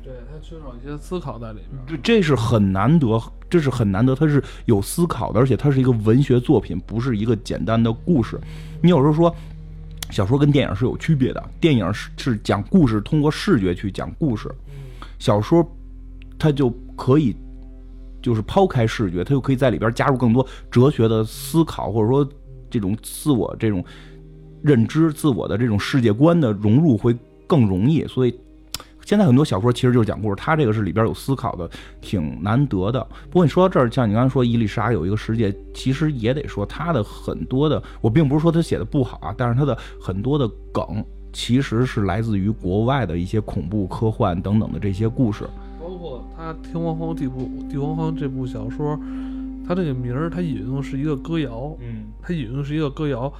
[0.03, 1.79] 对他缺少一些思考在里面。
[1.87, 3.19] 这这是很难得，
[3.49, 8.39] 这是很难得，它是有思考的，而且它是一个文学作品，不是一个简单的故事。
[8.81, 9.33] 你有时候说，
[10.11, 14.49] 小说跟电影是有区别的，电影是是讲故事，通过视觉去讲故事，
[15.19, 15.67] 小说
[16.37, 17.35] 它就可以
[18.21, 22.27] 就是抛开视觉，它就可以在里边加入更多哲学的思考，或者说
[22.69, 23.83] 这种自我这种
[24.61, 27.15] 认知、自我的这种世界观的融入会
[27.47, 28.39] 更容易，所以。
[29.05, 31.69] 现在很多小说其实就是讲故事，它这个是里边有思考的，
[32.01, 33.01] 挺难得的。
[33.29, 45.45] 不过你说到这儿，像你刚才说伊丽莎有一个世界，其实也得说它的很多的，我并不是说他写的不好啊，但是它的很多的梗其实是来自于国外的一些恐怖、科幻等等的这些故事。
[45.79, 48.99] 包括他《天荒荒地不地荒荒》这部小说，
[49.67, 53.31] 它这个名儿，它引用的是一个歌谣，嗯它引用的是一个歌谣，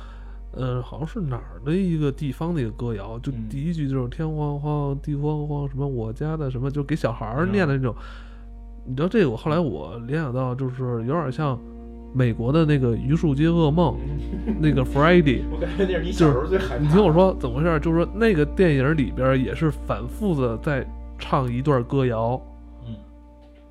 [0.55, 7.93] 呃，好像是哪儿的一个地方的一个歌谣，就嗯第一句就是“天荒荒，地荒荒”，什么我家的什么，就给小孩儿嗯念的那种。
[8.87, 11.59] 你知道这个，我后来我联想到，就是有点像
[12.13, 13.95] 美国的那个《榆树街噩梦
[14.61, 15.41] 》，那个 Friday。
[15.51, 17.79] 我感觉那是你小时候最害你听我说怎么回事？
[17.79, 20.87] 就是说那个电影里边也是反复的在
[21.17, 22.54] 唱一段歌谣，嗯，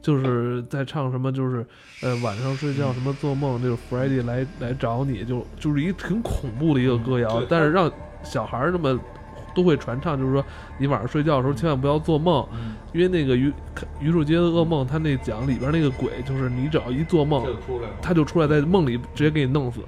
[0.04, 1.64] 就是在唱什么，就是
[2.02, 7.90] 呃晚上睡觉什么做梦，就是 Friday 来来找你，就就是一个挺恐怖的一个歌谣，对但是让
[8.22, 9.00] 小孩儿那么
[9.54, 10.44] 都会传唱，就是说
[10.76, 13.50] 你晚上睡觉的时候千万不要做梦，嗯因为那个榆
[14.00, 17.46] 榆树街的噩梦，他那讲里边那个鬼，就是你只要一做梦。
[18.02, 19.80] 他就出来在梦里直接给你弄死。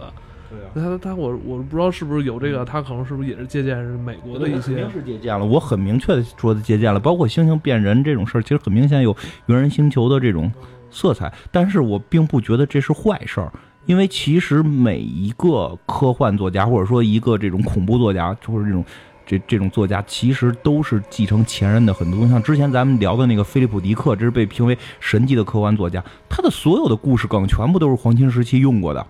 [0.50, 0.70] 对啊。
[0.74, 10.52] 他他我我不知道是不是有这个，他可能是不是也是借鉴是美国的一些肯定是借鉴了，我很明确的说的借鉴了，包括猩猩变人这种事儿，其实很明显有猿人星球的这种
[10.90, 13.52] 色彩，但是我并不觉得这是坏事儿。
[13.86, 18.84] 因为其实每一个科幻作家，或者说一个这种恐怖作家，或者这种
[19.24, 22.32] 这这种作家，其实都是继承前人的很多东西。
[22.32, 29.06] 像之前咱们聊的那个菲利普·迪克，这是被评为神级的科幻作家，他的所有的故事梗全部都是黄金时期用过的。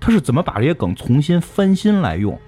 [0.00, 2.38] 他是怎么把这些梗重新翻新来用？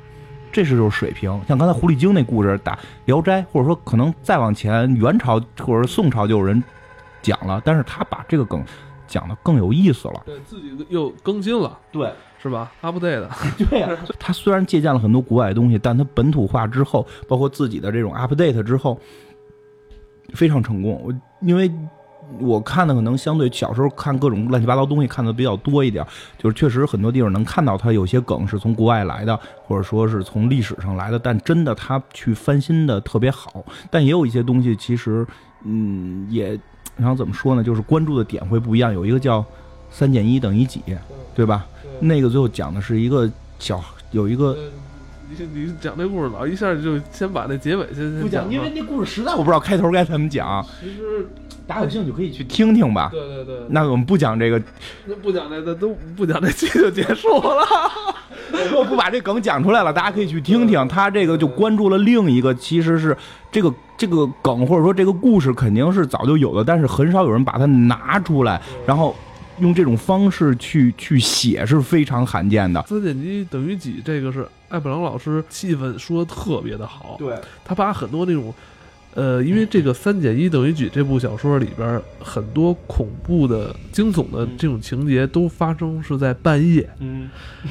[0.53, 1.31] 这是就是水平。
[1.47, 6.61] 像刚才狐狸精那故事，打《聊斋》，或者说可能再往前元朝或者宋朝就有人
[7.23, 8.65] 讲了，但是他把这个梗
[9.07, 10.23] 讲的更有意思了。
[10.27, 13.31] 对自己又更新了，对是吧？update 的，
[13.71, 18.99] 对呀、他虽然借鉴了很多国外的东西，但他本土化之后，包括自己的这种 update 之后，
[20.35, 21.01] 非常成功。
[21.05, 21.15] 我
[21.47, 21.71] 因为
[22.39, 26.07] 我看的可能相对小时候看各种乱七八糟东西看的比较多一点，
[26.39, 33.65] 就是确实很多地方能看到它有些梗是从国外来的，或者说是从历史上来的，但真的它去翻新的特别好。
[33.91, 35.27] 但也有一些东西其实，
[35.65, 36.59] 嗯，也
[36.97, 38.93] 然后怎么说呢，就是关注的点会不一样。
[38.93, 39.45] 有一个叫
[39.91, 40.83] 三减一等于几，
[41.35, 41.67] 对吧？
[41.99, 44.57] 那个最后讲的是一个小有一个。
[45.31, 51.27] 你你讲这故事老一下就先把那结尾先先不讲，因为那故事实在我不知道开头该怎么讲，其实
[51.67, 53.09] 大家有兴趣可以去听听吧。
[53.13, 54.61] 对对对，那我们不讲这个，
[55.07, 57.67] 那不讲这个都不讲这期就结束了。
[58.77, 60.87] 我不把这梗讲出来了，大家可以去听听。
[60.89, 63.17] 他这个就关注了另一个，其实是
[63.53, 69.15] 这个这个梗或者说这个故事肯定是早就有的，但是很少有人把它拿出来，然后
[69.61, 72.85] 用这种方式去去写是非常罕见的。
[72.89, 74.03] 四减一等于几？
[74.05, 78.55] 这个是艾布朗老师气氛说的特别的好，对，他把很多那种。
[79.13, 87.29] 呃，因为这个“三减一等于几”这部小说里边，很多恐怖的、惊悚的这种情节都发生是在半夜，嗯，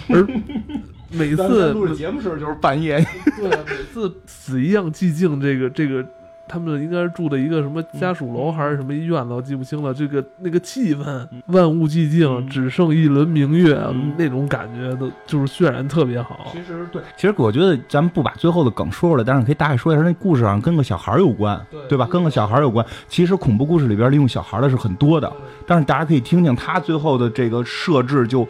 [0.09, 0.27] 而
[1.11, 2.99] 每次录节目时候就是半夜，
[3.37, 6.05] 对，每次死一样寂静，这个这个，
[6.49, 9.93] 他们应该是住的一个什么家属楼还是什么医院的，我记不清了。
[9.93, 13.79] 这个那个气氛，万物寂静，只剩一轮明月，
[14.17, 16.47] 那种感觉都就是渲染特别好。
[16.51, 22.07] 其实对，其实我觉得咱们不把最后的梗说出来，但是可以大概说一下，那故事上跟个小孩有关，对吧？
[22.07, 22.83] 跟个小孩有关。
[23.07, 25.31] 其实恐怖故事里边利用小孩的是很多的，
[25.67, 28.47] 但是大家可以听听他最后的这个设置，就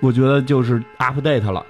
[0.00, 1.64] 我觉得就是 update 了。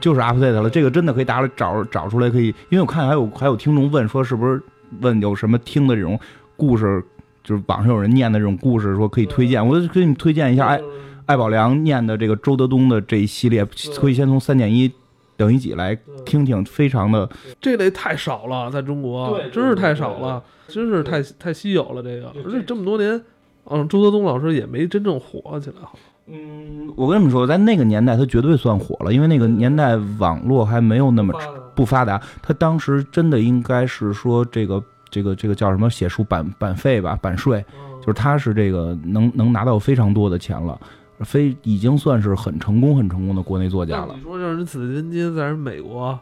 [0.00, 4.62] 就是 update 了，这个真的可以大家找找出来，可以，因为我看还有还有听众问说，是不是
[5.00, 6.18] 问有什么听的这种
[6.56, 7.02] 故事，
[7.44, 10.80] 就是网上有人念的这种故事，说可以推荐，我就给你推荐一下，艾
[11.26, 13.64] 艾宝良念的这个周德东的这一系列，
[13.96, 14.90] 可以先从三减一
[15.36, 17.28] 等于几来听听，非常的
[17.60, 22.32] 这类太少了，在中国真是太少了，真是太太稀有了，这个。
[22.44, 23.22] 而且这么多年，
[23.64, 25.98] 嗯，周德东老师也没真正火起来，好。
[26.30, 31.32] 嗯，我跟你们说，在那个年代，他绝对算火了，因为那个年代网络还没有那么
[31.74, 32.20] 不发达。
[32.42, 37.64] 他当时真的应该是说这个这个这个叫什么写书版版费吧，版税，
[38.00, 40.78] 就是他是这个能能拿到非常多的钱了，
[41.20, 44.14] 非已经算是很成功很成功的国内作家了。
[44.14, 46.18] 你说让人紫金金在人美国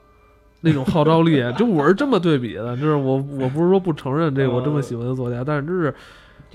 [0.61, 5.92] 那种号召力， 就我是这么对比的，就是我我不是说不承认这个我这么喜欢的作家，但是真是。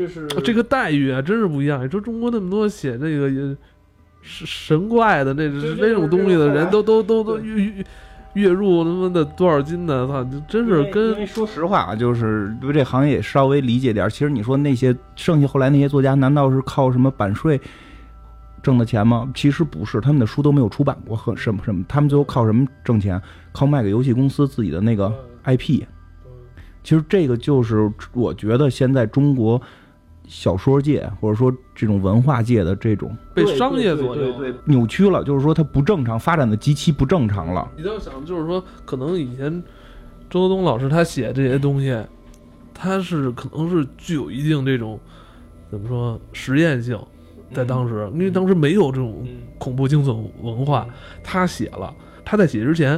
[0.02, 1.84] 就是这个待遇啊，真是不一样。
[1.86, 5.48] 你说中国那么多写这个神神怪的那
[5.80, 7.86] 那种东西的人，都都都都月月
[8.34, 10.08] 月入他妈的多少金的？
[10.08, 14.08] 操，真是跟说实话啊，就是对这行业稍微理解点。
[14.10, 17.60] 其实你说那些剩下后来那些作家，难道是靠什么版税
[18.62, 19.28] 挣的钱吗？
[19.34, 23.20] 其实不是，他们的书都没有出版过，和什么什么，他们最后靠什么挣钱？
[23.52, 25.12] 靠卖给游戏公司自己的那个
[25.46, 25.84] IP。
[26.84, 29.62] 其实这个就是我觉得现在中国。
[30.32, 37.70] 小说界或者说这种文化界的这种被商业左右扭曲了，就是说它不正常，发展的极其不正常了。
[37.76, 39.52] 你要想，就是说，可能以前
[40.30, 41.94] 周德东老师他写这些东西，
[42.74, 44.98] 他是可能是具有一定这种
[45.70, 46.98] 怎么说实验性，
[47.54, 50.88] 在当时，因为当时没有这种恐怖惊悚文化，
[51.22, 52.98] 他写了，他在写之前。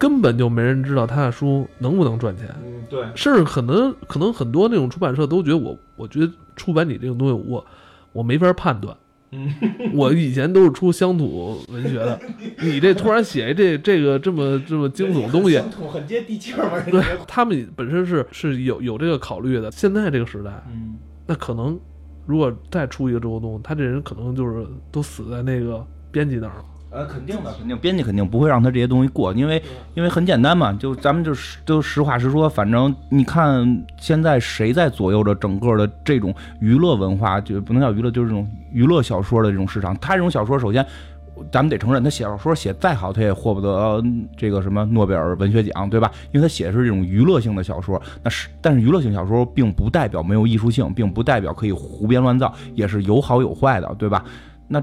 [0.00, 7.64] 根本就没人知道他的书能不能赚钱，嗯，对，甚至可能可能很多那种出版社都觉得我，我觉得出版你这种东西，我
[8.12, 8.94] 我没法判断，
[9.30, 9.54] 嗯，
[9.94, 12.20] 我以前都是出乡土文学的，
[12.60, 19.70] 你这突然写这这个这么这么惊悚的东西，乡土很接地气嘛，对，他们本身是是有有这个考虑的。
[19.70, 21.78] 现在这个时代，嗯，那可能
[22.26, 26.64] 如果再出一个周东，他这人可能就是都死在那个编辑那儿了。
[26.90, 29.62] 呃，肯定的，肯定，编辑肯定不会让他这些东西过，因为
[29.94, 39.94] 因为很简单嘛，就咱们就是都实话实说，反正你看现在谁在左右着整个的这种娱乐文化，就不能叫娱乐，就是这种娱乐小说的这种市场。
[39.98, 40.84] 他这种小说，首先
[41.52, 44.02] 咱们得承认，他写小说写再好，他也获不得
[44.34, 46.10] 这个什么诺贝尔文学奖，对吧？
[46.32, 54.24] 因为他写的是这种娱乐性的小说，那是但是娱乐性小说并不代表没有艺术性，并不代表可以胡编乱造，也是有好有坏的，对吧？
[54.66, 54.82] 那。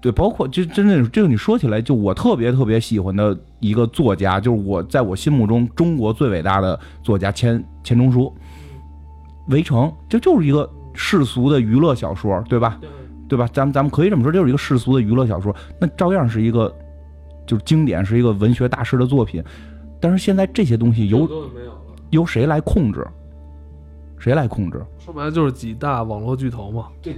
[0.00, 8.32] 对，包括就真的，这个你说起来，就我特别特别喜欢的一个作家，就是我在我心目中中国最伟大的作家钱钱钟书，
[9.52, 12.80] 《围城》这就是一个世俗的娱乐小说，对吧？
[13.28, 13.46] 对吧？
[13.52, 16.74] 咱们咱们可以这么说，就是一个世俗的娱乐小说，那照样是一个
[17.46, 19.44] 就是经典，是一个文学大师的作品。
[20.00, 21.28] 但是现在这些东西由
[22.08, 23.06] 由谁来控制？
[24.18, 24.82] 谁来控制？
[24.98, 26.86] 说白了就是几大网络巨头嘛。
[27.02, 27.14] 这。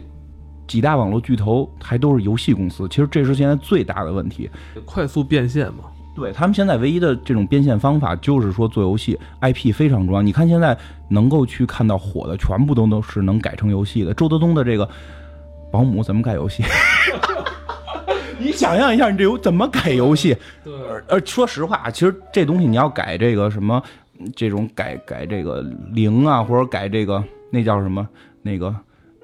[0.66, 4.50] 几大网络巨头还都是游戏公司，其实这是现在最大的问题。
[4.84, 5.84] 快速变现嘛？
[6.14, 10.20] 对他们现在唯一的这种变现方法就是说做游戏，IP 非常重要。
[10.20, 10.76] 你看现在
[11.08, 14.12] 能够去看到火的，全部都都是能改成游戏的。
[14.12, 14.86] 周德东的这个
[15.70, 16.62] 保姆怎么改游戏？
[18.38, 20.36] 你想象一下，你这游怎么改游戏？
[20.62, 20.72] 对，
[21.08, 23.82] 呃，说实话，其实这东西你要改这个什么，
[24.36, 28.06] 这种改改这个零啊，或者改这个那叫什么
[28.42, 28.66] 那个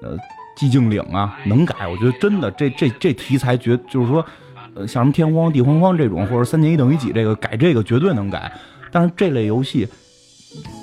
[0.01, 0.17] 呃
[0.59, 1.87] 寂静岭啊，能改。
[1.87, 4.25] 我觉得真的这这这题材绝就是说，
[4.75, 8.51] 呃，像什么天荒地荒荒这种，或者三年一等于几这个改这个绝对能改。
[8.91, 9.87] 但是这类游戏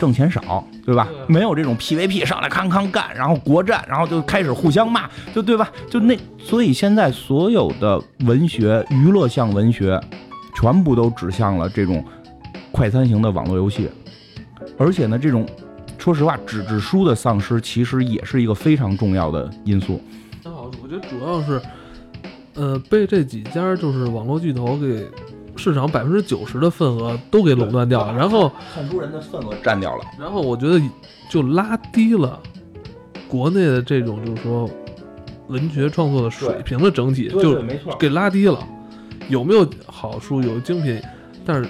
[0.01, 1.07] 挣钱少，对吧？
[1.27, 5.71] 没有这种 PVP 上来康康干，然后国战，然后就开始互相骂，就对吧？
[5.91, 10.01] 就那，所以现在所有的文学、娱乐向文学，
[10.59, 12.03] 全部都指向了这种
[12.73, 13.91] 快餐型的网络游戏。
[14.79, 15.47] 而且呢，这种
[16.07, 20.01] 说实话，纸质书的丧失其实也是一个非常重要的因素。
[20.45, 21.61] 那好，我觉得主要是，
[22.55, 25.05] 呃，被这几家就是网络巨头给
[25.57, 30.05] 市场百分之九十的份额都给垄断掉了，然后，看书人的份额占掉了。
[30.17, 30.81] 然后我觉得
[31.29, 32.41] 就拉低了
[33.27, 34.71] 国内的这种就是说
[35.49, 37.61] 文学创作的水平的整体，就。
[37.99, 38.65] 给拉低了。
[39.29, 41.03] 有没有好书，有精品，
[41.45, 41.69] 但是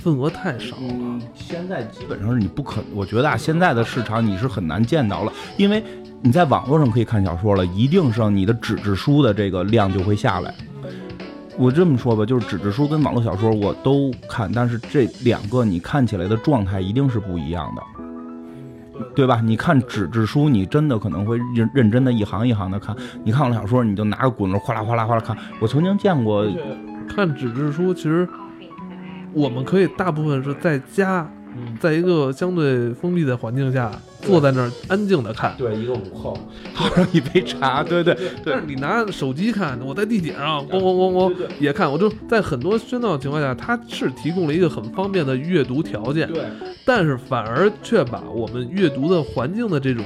[0.00, 0.82] 份额太少了。
[0.90, 5.82] 嗯，现在基本上是你不可，我觉得啊，现在的市场你是很难见到了，因为
[6.22, 10.52] 你在网络上可以看小说了，一定是你的纸质书的这个量就会下来。
[11.58, 17.82] 我这么说吧，就是纸质书跟网络小说我都看，但是这两个你看起来的状态一定是不一样的，
[19.14, 19.42] 对吧？
[19.44, 25.36] 你看纸质书，你真的可能会认认真的一行一行的看；你看网络小说，你就拿个滚轮哗啦哗啦哗啦看。
[25.60, 26.46] 我曾经见过，
[27.08, 28.26] 看纸质书，其实
[29.32, 31.30] 我们可以大部分是在家，
[31.80, 33.90] 在一个相对封闭的环境下，
[34.22, 35.54] 坐在那儿安静的看。
[35.56, 36.36] 对一个午后，
[36.74, 46.44] 泡上一杯茶，对对对但是你拿手机看，我在地铁上咣咣咣咣也看，我就在很多喧闹的情况下，它是提供了一个很方便的阅读条件，对。
[46.84, 50.04] 但是反而却把我们阅读的环境的这种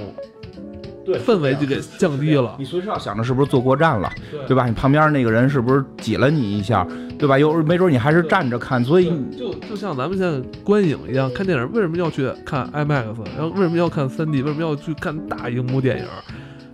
[1.05, 2.64] 对氛围就给降低了你。
[2.64, 4.11] 随时要想着是不是坐过站了，
[4.46, 4.66] 对吧？
[4.66, 6.86] 你旁边那个人是不是挤了你一下，
[7.18, 7.38] 对吧？
[7.38, 16.05] 有没准你还是站着看，所以你就就像咱们现在观影一样，看电影为什么要去看 IMAX，然后为什么要看 3D，为什么要去看大荧幕电影？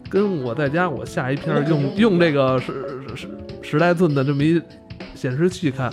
[0.09, 2.72] 跟我在家我下一片用用这个十
[3.14, 3.28] 十
[3.62, 4.61] 十来寸的这么一
[5.14, 5.89] 显示器看，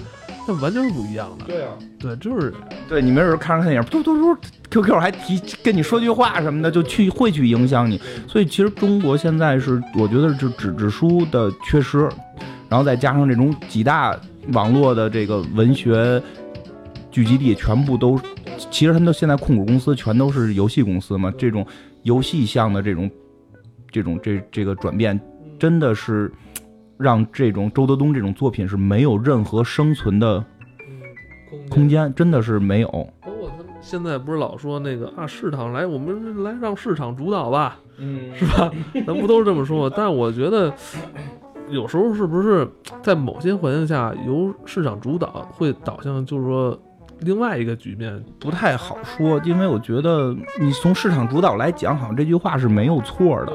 [0.48, 1.46] 那完全是不一样的。
[1.46, 2.54] 对啊，对，就是
[2.88, 8.00] 对你没准看着看电影，嘟嘟嘟，QQ 还提跟你说句话什么的，就去会去影响你。
[8.28, 12.10] 所以其实中国现在是，我觉得是纸质书的缺失，
[12.70, 14.18] 然后再加上这种几大
[14.54, 16.22] 网络的这个文学
[17.12, 18.20] 聚集地，全部都，
[18.72, 21.66] 其实他们都现在控股公司全都是游戏公司嘛，这种
[22.04, 23.10] 游戏向的这种
[23.92, 25.20] 这种这这个转变，
[25.60, 26.32] 真的是
[26.98, 30.44] 让这种周德东这种作品是没有任何生存的
[31.70, 32.90] 空间，真的是没有。
[33.22, 38.72] 包括他们现在不是老说那个啊，市场来，我们来让市场主导吧，嗯，是吧？
[39.06, 39.94] 咱不都是这么说吗？
[39.96, 40.74] 但我觉得
[41.70, 42.68] 有时候是不是
[43.02, 46.78] 在某些环境下由市场主导，会导向就是说
[47.20, 48.24] 另外一个局面？
[48.40, 53.54] 不太好说，因为我觉得你从市场主导来讲，好像这句话是没有错的，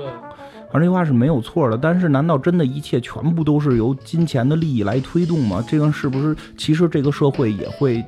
[0.73, 1.77] 而这句话是没有错的。
[1.77, 5.65] 但是，难道真的一切全部都是由金钱的利益来推动吗？
[5.69, 8.05] 这个是不是其实这个社会也会，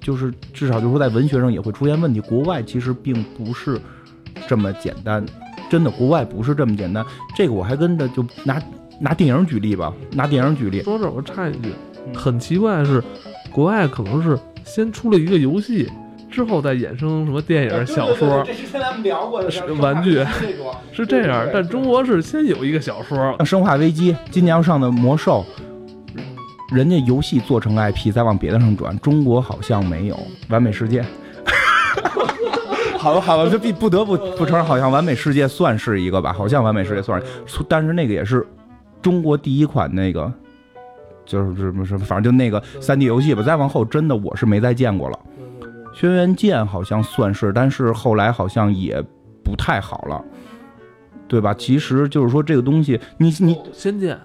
[0.00, 2.20] 就是至少就是说在文学上也会出现问题？
[2.20, 3.80] 国外其实并不是
[4.48, 5.24] 这么简单，
[5.70, 7.04] 真的，国外不是这么简单。
[7.36, 8.60] 这个我还跟着就拿
[9.00, 11.72] 拿电影举例吧，拿电影举例，说这我插一句，
[12.14, 13.02] 很奇怪的是，
[13.52, 15.88] 国外可能是先出了一个游戏，
[16.30, 20.24] 之后再衍生什么电影、小说，这之前咱们聊过的是玩具
[20.92, 21.48] 是这样。
[21.52, 25.44] 但中国是先有一个小说，像《生化危机》今年要上的《魔兽》，
[26.74, 30.14] 人家游戏做成 IP 再往别的上转，中国好像没有
[30.48, 31.02] 《完美世界》。
[32.98, 38.46] 好了，好了，就必不得不不承认，好像《完美世界》算是一个吧，好像《完美世界》算是，但是那个也是
[39.00, 40.30] 中国第一款那个，
[41.24, 43.42] 就是什么什么，反正就那个三 D 游戏吧。
[43.42, 45.18] 再往后，真的我是没再见过了。
[45.92, 49.02] 轩辕剑好像算是，但是后来好像也
[49.42, 50.24] 不太好了，
[51.26, 51.52] 对吧？
[51.54, 54.18] 其实就是说这个东西，你你仙剑，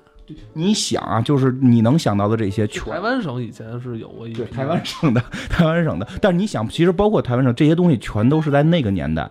[0.53, 6.07] 你想啊，就是你能想到的这些全台湾省以前是有过一批对台湾省的， 台湾省的。
[6.21, 9.29] 但是你想，其实包括台湾省这些东西，全都是在那个年代，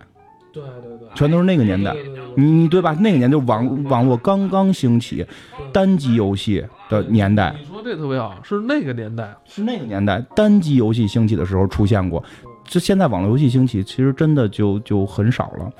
[0.52, 1.94] 对对对，全都是那个年代。
[2.36, 2.96] 你对吧？
[3.00, 5.24] 那个年就网网络刚刚兴起，
[5.72, 12.22] 单机游戏的年代你说这特别好，是那个年代，是那个年代，单机游戏兴起的时候出现过。
[12.64, 15.70] 这现在网络游戏兴起，其实真的就就很少了。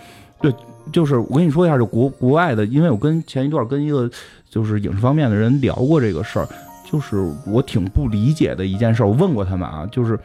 [0.41, 0.53] 对，
[0.93, 4.11] 就是我跟你说一下，就国国外的，因为我跟前一段跟一个
[4.51, 6.49] 就是影视方面的人聊过这个事儿，
[6.85, 7.17] 就是
[7.47, 9.07] 我挺不理解的一件事儿。
[9.07, 10.19] 我问过他们啊，就是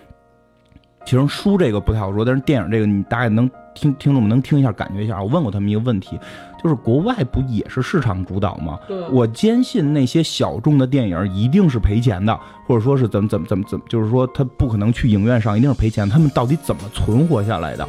[1.06, 5.22] 其实书这个不太好说，但是电影这个你大概能听听众们能听一下，感觉一下。
[5.22, 6.20] 我问过他们一个问题，
[6.62, 8.80] 就是国外不也是市场主导吗？
[8.88, 16.10] 对啊我坚信那些小众的电影一定是赔钱的，或者说是怎么怎么怎么怎么，就是说他不可能去影院上，一定是赔钱。
[16.10, 17.88] 他们到底怎么存活下来的？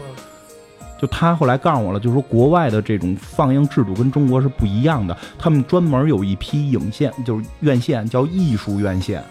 [1.00, 9.22] 就他后来告诉我了，就是说国外的这种放映制度跟中国是不一样的，他们专门有一批影线，就是院线叫艺术院线，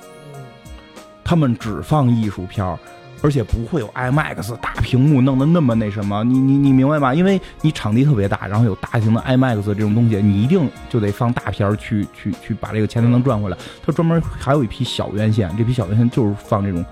[1.23, 2.79] 他们只放艺术片儿。
[3.27, 7.13] 而且不会有 IMAX 大屏幕弄得那么那什么，你你你明白吧？
[7.13, 13.57] 因为你场地特别大，然后有大型的 IMAX 这种东西，你一定就得放大片儿去去去把这个钱才能赚回来。
[13.85, 16.85] 他专门还有一批小院线，这批小院线就是放这种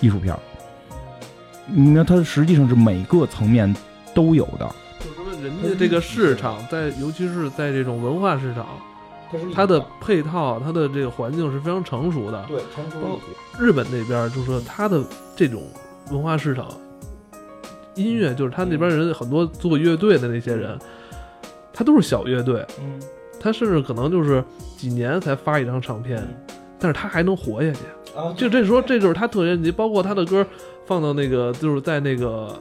[0.00, 0.40] 艺术片儿。
[1.66, 3.76] 你看，它实际上是每个层面
[4.14, 4.66] 都有的。
[5.00, 8.64] 就是说人家这个市场在，尤其是在这种文化市场，
[9.54, 12.42] 它的配套、它的这个环境是非常成熟的。
[12.48, 13.20] 对成熟
[13.58, 15.02] 日本那边就是说，他的
[15.36, 15.62] 这种
[16.10, 16.68] 文化市场，
[17.94, 20.78] 音乐就是他那边人很多做乐队的那些人，
[21.72, 23.00] 他都是小乐队，嗯，
[23.40, 24.42] 他甚至可能就是
[24.76, 26.22] 几年才发一张唱片，
[26.78, 27.80] 但是他还能活下去。
[28.18, 30.46] 啊，就这时候，这就是他特别，你包括他的歌
[30.86, 32.56] 放到那个就是在那个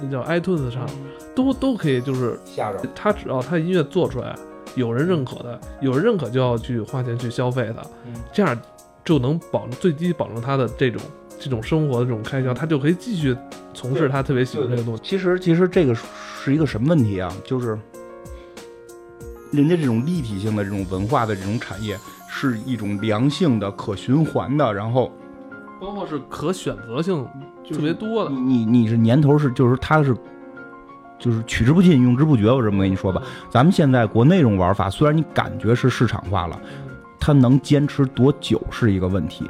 [0.00, 0.86] 那叫 iTunes 上，
[1.34, 4.34] 都都可以，就是下着，他只要他音乐做出来，
[4.74, 8.14] 有人认可的，有人认可就要去花钱去消费它，嗯。
[8.32, 8.58] 这样
[9.06, 11.00] 就能保证最低保证他的这种
[11.40, 13.34] 这种生活的这种开销，他就可以继续
[13.72, 15.02] 从事他特别喜欢这个东西。
[15.02, 17.32] 其实其实这个是一个什么问题啊？
[17.44, 17.78] 就是
[19.52, 21.96] 人家这种立体性的这种文化的这种产业，
[22.28, 25.10] 是一种良性的、可循环的，然后
[25.80, 27.26] 包括是可选择性
[27.70, 28.64] 特别多的你。
[28.64, 30.14] 你你是年头是就是它是。
[31.18, 32.50] 就是取之不尽，用之不绝。
[32.50, 36.60] 我这么跟你说吧，咱们现在国内这种玩法，虽然你感觉是市场化了，
[37.18, 39.44] 它能坚持多久是一个问题。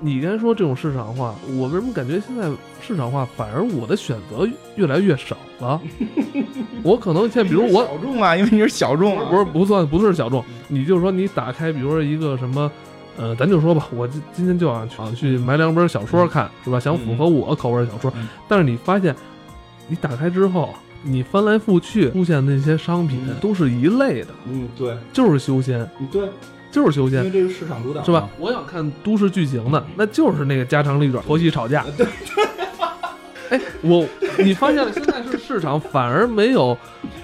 [0.00, 2.50] 你刚才说这种市场化，我为什么感觉现在
[2.80, 5.80] 市场化反而我的选择越来越少了？
[6.82, 12.68] 我可能现在比如我小众啊，因为你是小众啊，不是不算不是小众，你就说你打开，比如说一个什么，
[13.16, 16.80] 呃，咱就说吧，我今今天就想去想去买两本小说看，是吧？
[16.80, 19.14] 想符合我口味的小说，嗯但是你发现，
[19.86, 20.70] 你打开之后，
[21.04, 23.36] 你翻来覆去出现那些商品嗯。
[23.40, 26.28] 都是一类的，嗯，对，就是修仙，对，
[26.72, 27.18] 就是修仙。
[27.18, 28.28] 因为这个市场主导是吧？？
[28.38, 31.84] 我想看都市剧情的，那就是那个家长里短、婆媳吵架。
[31.96, 32.04] 对。
[33.50, 34.04] 哎，我
[34.38, 36.76] 你发现了，现在是市场反而没有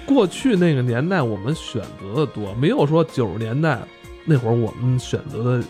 [0.05, 3.79] 过去那个年代我们选择的多，没有说九十年代
[4.25, 5.65] 那会儿我们选择的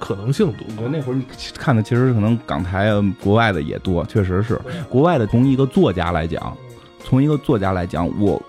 [0.00, 0.66] 可能性多。
[0.70, 1.24] 我觉得那会儿你
[1.56, 4.60] 看的其实可能港台啊、国外的也多，确实是。
[4.88, 6.56] 国外的从一个作家来讲，
[7.04, 8.42] 从一个作家来讲，我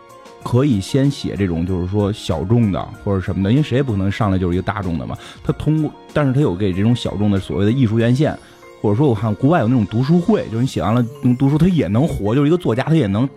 [0.44, 5.16] 可以先写这种就是说小众的或者什么的，因为谁也不可能上来就是一个大众的嘛。
[5.44, 8.38] 他通过，但是他有给这种小众的所谓的艺术院线，
[8.82, 13.28] 或者说我看国外有那种读书会，就是你写完了用读书，他也能活，就是一个作家他也能。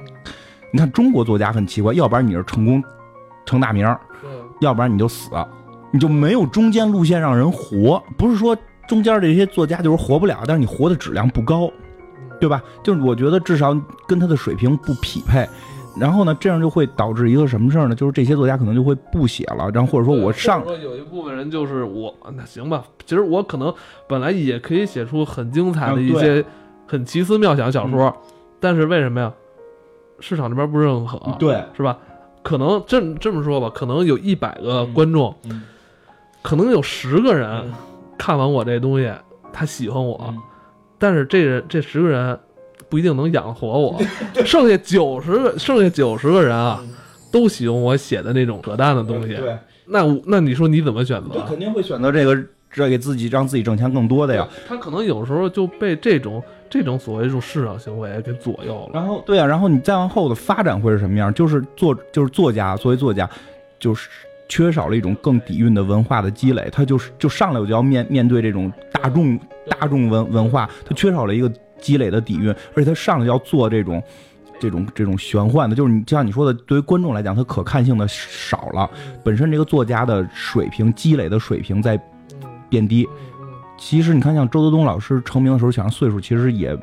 [0.72, 2.82] 你看中国作家很奇怪，要不然你是成功
[3.46, 3.86] 成大名，
[4.60, 5.30] 要不然你就死，
[5.92, 8.02] 你就没有中间路线让人活。
[8.16, 8.56] 不是说
[8.88, 11.70] 中间这些作家就是活不了，但是你活的质量不高，
[12.40, 12.62] 对吧？
[12.82, 13.72] 就是我觉得至少
[14.08, 15.46] 跟他的水平不匹配。
[15.98, 17.94] 然后呢，这样就会导致一个什么事儿呢？
[17.94, 23.72] 就是这些作家可能就会不写了，然后或者说我上说有一部分人就是我，那行吧，其实我可能
[24.08, 26.44] 本来也可以写出很精彩的一嗯些
[26.86, 28.14] 很奇思妙想小说，
[28.58, 29.32] 但是为什么呀？
[30.20, 31.98] 市场这边不认可，对是吧？
[32.42, 35.62] 可能这这么说吧，可能有一百个观众，嗯
[36.42, 37.72] 可能有十个人
[38.18, 39.10] 看完我这东西，
[39.52, 40.38] 他喜欢我，嗯
[40.98, 42.38] 但是这人这十个人
[42.94, 44.00] 不一定能养活我，
[44.46, 46.80] 剩下九十个剩下九十个人啊，
[47.32, 49.34] 都喜欢我写的那种扯淡的东西。
[49.34, 51.34] 对，那我那你说你怎么选择？
[51.34, 52.40] 就肯定会选择这个，
[52.70, 54.46] 这给自己让自己挣钱更多的呀。
[54.68, 56.40] 他可能有时候就被这种
[56.70, 58.90] 这种所谓这种市场行为给左右了。
[58.94, 61.34] 然后对啊，然后你再往后的发展会是什么样？
[61.34, 63.28] 就是作就是作家，作为作家，
[63.80, 64.08] 就是
[64.48, 69.36] 缺少了一种更底蕴的文化的积累，他就是就上来我就要面面对这种大众
[69.68, 71.50] 大众文文化，他缺少了一个
[71.84, 74.02] 积累的底蕴，而且他上来要做这种。
[74.60, 78.88] 这种这种玄幻的，就是你就像你说的，对于观众来讲，他可看性的少了，
[79.22, 82.00] 本身这个作家的水平积累的水平在
[82.68, 83.06] 变低。
[83.76, 86.74] 其实你看，像周德东老师成名的时候，想岁数其实也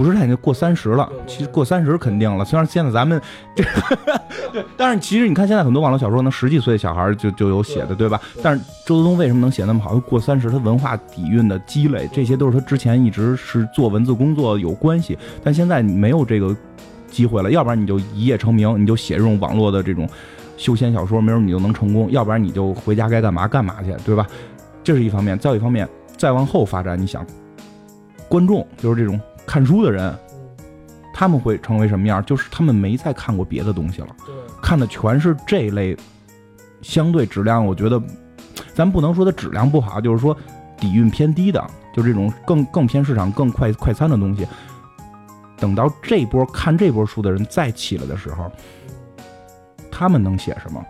[0.00, 1.12] 不是太年过三十了。
[1.26, 3.20] 其实过三十肯定了，虽然现在咱们
[3.54, 3.62] 这，
[4.50, 8.18] 对，但是其实你看现在很多网络小说，能十几岁的小孩就就有写的，对吧？
[8.42, 9.94] 但是周泽东为什么能写那么好？
[10.00, 15.18] 过三十，他文化底蕴的积累，这些都是他之前一直是做文字工作有关系。
[15.44, 16.56] 但现在你没有这个
[17.10, 20.08] 机会了，要不然你就一夜成名，你就写这种网络的这种
[20.56, 24.26] 修仙小说，没准你就能成功；要不然你就回家该干嘛干嘛去，对吧？
[24.82, 25.86] 这是一方面，再有一方面，
[26.16, 27.22] 再往后发展，你想，
[28.28, 29.20] 观众就是这种
[29.50, 30.16] 看书的人，
[31.12, 32.24] 他们会成为什么样？
[32.24, 34.06] 就是他们没再看过别的东西了，
[34.62, 35.96] 看的全是这类
[36.82, 38.00] 相对质量，我觉得
[38.72, 40.36] 咱不能说它质量不好，就是说
[40.78, 41.60] 底蕴偏低的，
[41.92, 44.46] 就这种更更偏市场、更快快餐的东西。
[45.58, 48.48] 等到这波看这波书的人再起来的时候，
[49.90, 50.80] 他们能写什么？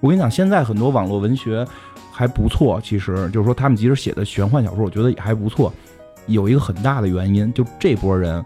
[0.00, 1.66] 我跟你讲，现在很多网络文学
[2.12, 5.72] 还不错，其实就是说他们即使写的玄幻小说，我觉得也还不错。
[6.28, 8.44] 有一个很大的原因，就这波人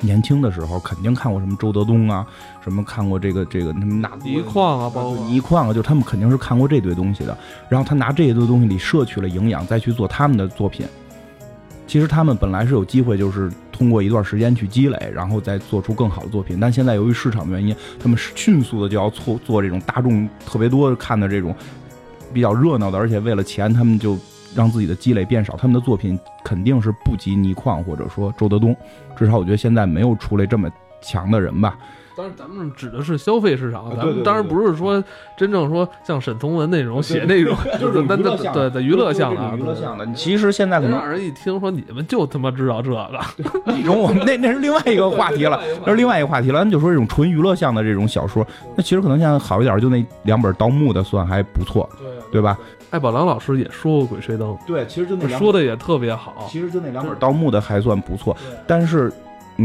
[0.00, 2.26] 年轻的时候肯定看过什么周德东啊，
[2.64, 7.36] 什么看过这个这个什么那泥矿啊，包括泥矿啊，就他们肯定是看过这堆东西的。
[7.68, 10.86] 然后他拿这一堆东西里摄取了营养，再去做他们的作品。
[11.86, 16.58] 其实他们本来是有机会，就是通过一段时间去积累，然后再做出更好的作品。
[16.58, 21.54] 但现在由于市场的原因，他们迅速的就要做做这种大众特别多看的这种
[22.32, 24.16] 比较热闹的，而且为了钱，他们就
[24.54, 25.56] 让自己的积累变少。
[25.56, 28.76] 他们的作品肯定是不及倪匡或者说周德东，
[29.16, 31.78] 至少我觉得现在没有出来这么强的人吧。
[32.16, 35.02] 当然，咱们指的是消费市场，咱们当然不是说
[35.36, 40.06] 真正说像沈从文那种写那种， 就是咱咱对对娱乐向的啊，娱乐向的。
[40.14, 43.08] 其实现在可能让人一听说你们就他妈知道这个，
[43.64, 46.58] 那种我们那那是另外一个话题了，那是另外一个话题了。
[46.58, 48.46] 咱就说这种纯娱乐向的这种小说，
[48.76, 51.88] 那其实可能现在好一点，就那两本盗墓的算还不错，
[52.30, 52.58] 对吧？
[52.90, 56.46] 艾宝良老师也说过《鬼吹灯对，其实就》，说的也特别好。
[56.50, 58.36] 其实就那两本盗墓的还算不错，
[58.66, 59.10] 但是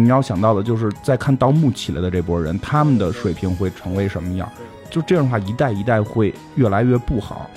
[0.03, 4.49] 你要想到的就是在看盗墓起来的这波人，他们的水平会成为什么样？
[4.89, 7.49] 就这样的话，一代一代会越来越不好。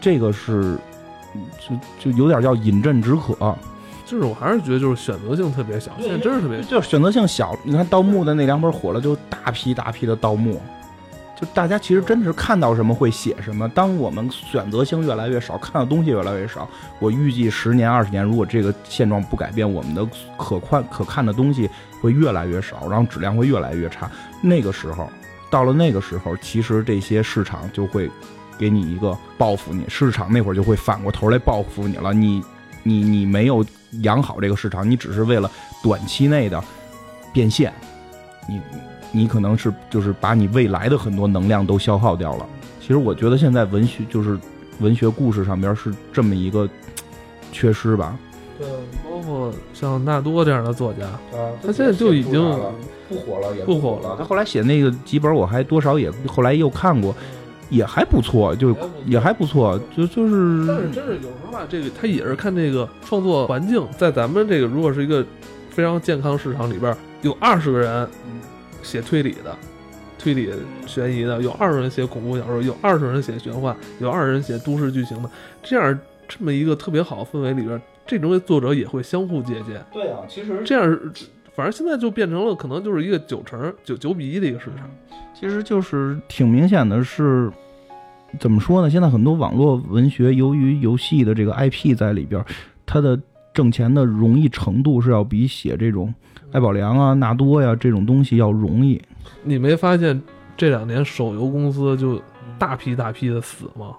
[0.00, 0.76] 这个是
[1.60, 3.56] 就就有点叫饮鸩止渴。
[4.06, 6.68] 就是我还是觉得就是选择性特别小，现在真是特别小。
[6.68, 7.56] 就选择性小。
[7.62, 10.60] 你看盗墓的那两本火了，就大批大批的盗墓，
[11.34, 13.68] 就大家其实真的是看到什么会写什么。
[13.70, 16.68] 当我们选择性越来越少，看到东西越来越少，
[17.00, 20.06] 我预计十年二十年，如果这个现状不改变，我们的
[20.36, 21.68] 可看可看的东西
[22.00, 24.08] 会越来越少，然后质量会越来越差。
[24.40, 25.10] 那个时候，
[25.50, 28.08] 到了那个时候，其实这些市场就会
[28.56, 32.12] 给你一个报复你，市场那会儿就会反过头来报复你了。
[32.12, 32.42] 你
[32.84, 33.64] 你你没有
[34.02, 35.50] 养好这个市场，你只是为了
[35.82, 36.62] 短期内的
[37.32, 37.72] 变现，
[38.48, 38.60] 你
[39.14, 42.46] 你可能是就是把你未来的很多能量都消耗掉了。
[42.80, 44.36] 其实我觉得现在文学就是
[44.80, 46.68] 文学故事上边是这么一个
[47.52, 48.18] 缺失吧。
[48.58, 48.66] 对，
[49.02, 51.06] 包括像纳多这样的作家，
[51.36, 52.40] 啊，他现在就已经
[53.08, 57.14] 不火了，也不火了他后来写那个几本，我还多少也后来又看过，
[57.68, 65.24] 也还不错，就也还不错，就就是但是真是有时候吧，这个他也是看这个创作环境，在咱们这个如果是一个
[65.70, 68.08] 非常健康市场里边，有二十个人
[68.84, 69.56] 写推理的，
[70.18, 70.48] 推理
[70.86, 75.30] 悬疑的，有二十人写恐怖小说，有二十人写玄幻，有二十人写都市剧情的，
[75.62, 81.00] 这样这么一个特别好的氛围里边，这种作者也会相互借鉴，对啊，其实这样
[81.54, 84.88] 反正现在就变成了可能就是一个九成九九比一的一个市场。
[85.34, 87.50] 其实就是挺明显的是，
[88.38, 88.88] 怎么说呢？
[88.88, 92.42] 现在很多网络文学由于游戏的这个 IP 在里边，
[92.86, 93.18] 它的
[93.54, 96.12] 挣钱的容易程度是要比写这种
[96.52, 99.00] 艾宝良啊、纳多呀这种东西要容易。
[99.44, 100.20] 你没发现
[100.56, 102.20] 这两年手游公司就
[102.58, 103.94] 大批大批的死吗？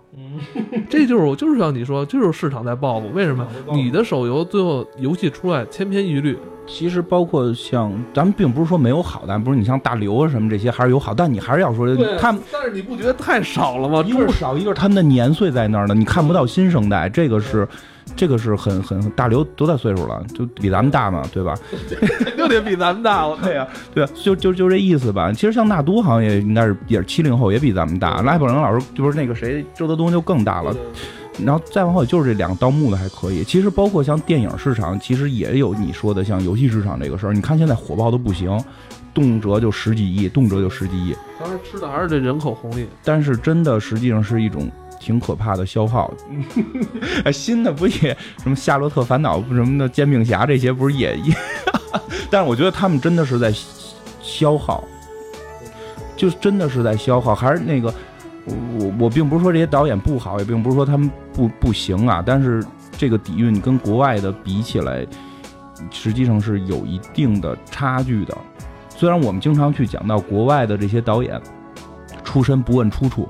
[0.89, 3.09] 这就是我就是像你说，就是市场在报复。
[3.13, 3.47] 为什么？
[3.73, 6.37] 你的手游最后游戏出来千篇一律，
[6.67, 11.87] 其实包括像咱们并不是说没有好的，不是你像大刘啊什么这些还是有好，但你还是要说
[12.19, 14.03] 他们但是你不觉得太少了吗？
[14.05, 17.67] 一个是少，一个是他们的年岁在那儿呢，你看不到新生代，这个是。
[18.15, 20.23] 这个是很很大刘多大岁数了？
[20.31, 21.55] 就比咱们大嘛，对吧？
[22.23, 23.27] 肯定得比咱们大。
[23.27, 25.33] 我对呀，对呀， 就就就这意思吧。
[25.33, 28.21] 其实像纳都好像也应该是也是七零后，也比咱们大。
[28.21, 30.71] 赖宝良老师就是那个谁周德东就更大了。
[31.43, 33.43] 然后再往后就是这两个盗墓的还可以。
[33.43, 37.33] 其实包括像电影市场，其实也有你说的像游戏市场这个事儿。
[37.33, 38.57] 你看现在火爆的不行，
[39.13, 41.15] 动辄就十几亿，动辄就十几亿。
[41.39, 44.71] 当然吃的还是这人口红利，但是真的实际上是一种。
[44.97, 46.11] 挺可怕的消耗，
[47.31, 51.35] 新的不也什么《夏洛特烦恼》什么的，《煎饼侠》这些不是也也？
[52.31, 53.53] 但是我觉得他们真的是在
[54.19, 54.83] 消耗，
[56.15, 57.35] 就真的是在消耗。
[57.35, 57.93] 还是那个，
[58.45, 62.23] 我我并不是说这些导演不好，也并不是说他们不不行啊。
[62.25, 62.63] 但是
[62.97, 65.05] 这个底蕴跟国外的比起来，
[65.91, 68.37] 实际上是有一定的差距的。
[68.89, 71.41] 虽然我们经常去讲到国外的这些导演
[72.23, 73.27] 出身不问出处。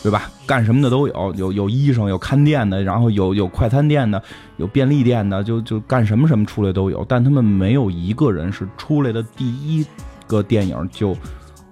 [0.00, 0.30] 对吧？
[0.46, 4.22] 干什么的都有，有有医生，有看店的，然后有有快餐店的，
[4.56, 7.04] 有便利店的，就就干什么什么出来都有。
[7.08, 9.84] 但他们没有一个人是出来的第一
[10.28, 11.16] 个电影就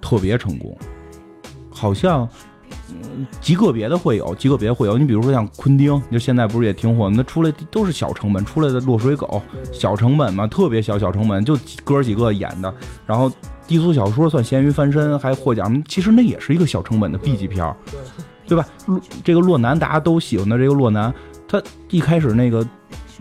[0.01, 0.77] 特别成功。
[1.69, 2.27] 好像
[3.41, 4.97] 极个别的会有，极个别会有。
[4.97, 12.73] 你比如说像昆汀，就现在不是也挺火，那出来都是小成本出来的落水狗，小成本嘛，特别小小成本，就哥几个演的。
[13.05, 13.31] 然后
[13.67, 17.75] 低俗小说算咸鱼翻身，还获奖，其实那也是一个小成本的 B 级片儿，
[18.47, 18.65] 对吧？
[19.23, 21.13] 这个洛南大家都喜欢的这个洛南，
[21.47, 22.65] 他一开始那个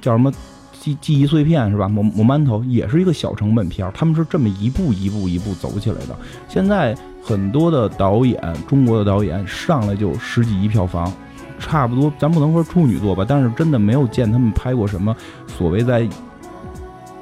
[0.00, 0.32] 叫什么
[0.80, 1.88] 记记忆碎片是吧？
[1.88, 6.16] 抹抹馒头也是一个小成本片，他们是这么一步一步一步走起来的。
[6.48, 6.96] 现在
[7.26, 11.12] 很多的导演，中国的导演上来就十几亿票房，
[11.58, 15.14] 差不多，咱不能说处女作吧，但是真的没有见他们拍过什么
[15.48, 16.08] 所谓在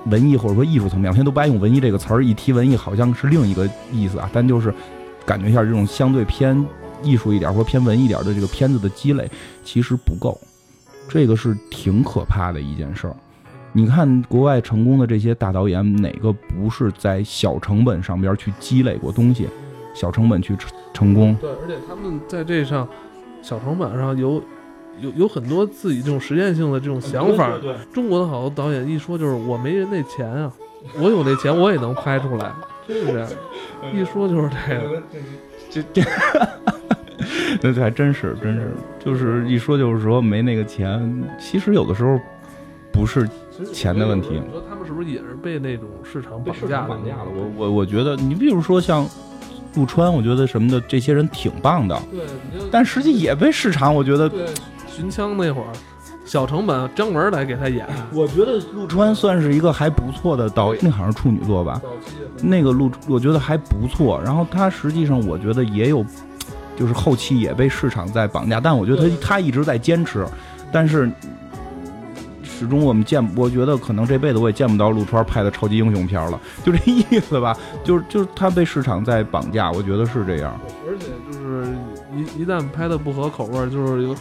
[0.05, 4.75] 文艺或者说艺术层面，我现在都不爱用文艺这个词儿，一提文艺好像是另一个意思啊，但就是
[5.25, 6.63] 感觉一下这种相对偏
[7.03, 9.27] 艺术一点或偏文艺一点的这个片子的积累
[9.65, 10.39] 其实不够，
[11.09, 13.17] 这个是挺可怕的一件事儿。
[13.73, 19.49] 你看国外成功的这些大导演，哪个不是在小成本上边去积累过东西，
[19.95, 21.34] 小成本去成成功？
[21.40, 22.86] 对，而且他们在这上
[23.40, 24.42] 小成本上有
[25.01, 27.57] 有有很多自己这种实验性的这种想法。
[27.59, 30.53] 对，中国的好多导演一说就是我没人那钱啊，
[31.01, 32.53] 我有那钱我也能拍出来，
[32.86, 33.28] 真是这样。
[33.95, 35.03] 一说就是这个，
[35.70, 36.03] 这这，
[37.62, 42.18] 那还真是真是，就是一说就是说没那个钱，其实有的时候
[42.92, 43.28] 不是
[43.72, 44.30] 钱的问题。
[44.30, 46.88] 你说他们是不是也是被那种市场绑架了？
[46.88, 47.26] 绑架了。
[47.34, 49.07] 我我我觉得，你比如说像
[49.75, 52.20] 陆川，我觉得什么的这些人挺棒的，对，
[52.70, 54.47] 但实际也被市场，我觉得，对
[54.87, 55.66] 寻枪那会儿，
[56.25, 61.81] 小成本张文来给他演， 我觉得陆川算是一个还不错的导演，那好像是处女座吧。
[62.41, 64.20] 那个陆，我觉得还不错。
[64.25, 66.05] 然后他实际上，我觉得也有，
[66.77, 70.27] 就是后期也被市场在绑架，但我觉得他他一直在坚持，
[70.72, 71.11] 但是
[72.57, 77.57] 始终我们见，我觉得可能这辈子我也见不到陆川拍的超级英雄片了，就这意思吧。
[77.83, 80.59] 就是就是他被市场在绑架，我觉得是这样。
[80.87, 81.67] 而且就是
[82.15, 84.15] 一一旦拍的不合口味儿，就是有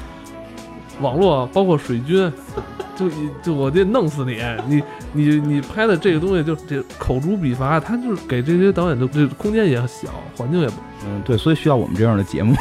[0.99, 2.31] 网络包括水军，
[2.97, 10.75] 就一就我得弄死你，你你你拍的这个东西就这口诛笔伐，他就是给这些导演的这空间也小，环境也不
[11.05, 12.55] 嗯，对，所以需要我们这样的节目。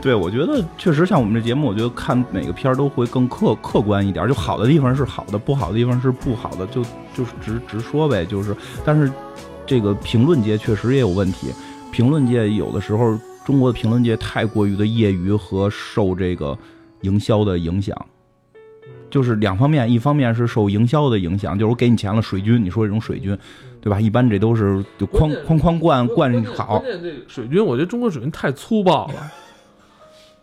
[0.00, 6.82] 对，我觉得确实像我们这节目，我觉得看每个片儿都会更客客观一点，就好的地方是好的，不好的地方是不好的，就
[7.14, 8.24] 就是直直说呗。
[8.24, 9.10] 就是，但是
[9.66, 11.48] 这个评论界确实也有问题，
[11.90, 16.56] 评论界有的时候中国的评论界太过于的业余和受这个
[17.00, 17.96] 营销的影响。
[19.10, 23.36] 就是两方面，一方面是受营销的影响，就是我给你钱了，水军，你说这种水军，
[23.80, 23.98] 对吧？
[23.98, 29.32] 一般这都是就哐哐哐灌灌好关，键这水军，我觉得中国水军太粗暴了，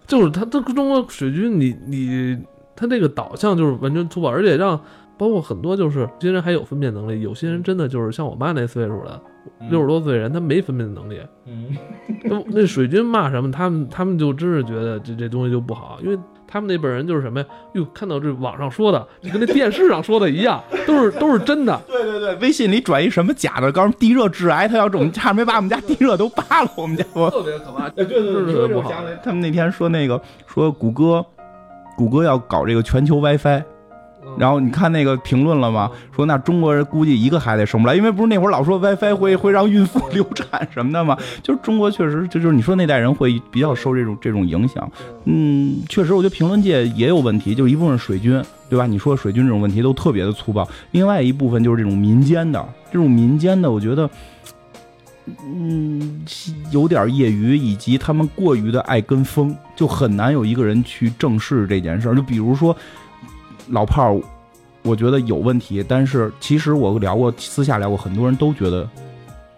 [0.08, 2.38] 就是他这中国水军你，你
[2.76, 4.80] 他这个导向就是完全突破，而且让
[5.18, 9.22] 包括很多就是有些人还有分辨能力，有些人真的就是像我妈那岁数的
[9.70, 11.20] 六十多岁人，他没分辨能力。
[11.46, 11.76] 嗯，
[12.26, 17.46] 那那水军骂什么，他们他们就真是觉得这这东西就不好，因为他们那辈人就是什么呀？
[17.74, 21.80] 哟，看到这网上说的，就跟那电视上说的一样， 都是都是真的。
[21.88, 27.30] 对对对，微信里转一什么假的，告诉地热致癌，他要这么差点没把我们家地热都扒了，我们家我。
[27.30, 28.92] 特别可怕，对对对对不好
[29.24, 31.26] 他们那天说那个说谷歌，
[31.98, 33.64] 谷歌要搞这个全球 WiFi，
[34.38, 35.90] 然后你看那个评论了吗？
[36.16, 41.18] 说那中国人估计一个孩子也生不来，因为不是那会儿老说 WiFi 会会让孕妇流产什么的吗？
[41.42, 44.90] 就是中国确实，就就是你说那代人会比较受这种这种影响。
[45.26, 48.86] 嗯，确实，我觉得评论界也有问题，就是一部分水军，对吧？
[48.86, 54.10] 你说水军这种问题都特别的粗暴，另外一部分就是这种民间的，这种民间的，我觉得。
[55.44, 56.24] 嗯，
[56.70, 62.14] 有点业余，以及他们过于的爱跟风，就很难有一个人去正视这件事儿。
[62.14, 62.78] 就比如说
[63.70, 64.22] 老炮儿，
[64.84, 68.88] 我觉得有问题，但是其实我聊过，私下聊过，很多人都觉得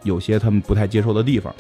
[0.03, 1.53] 有些他们不太接受的地方。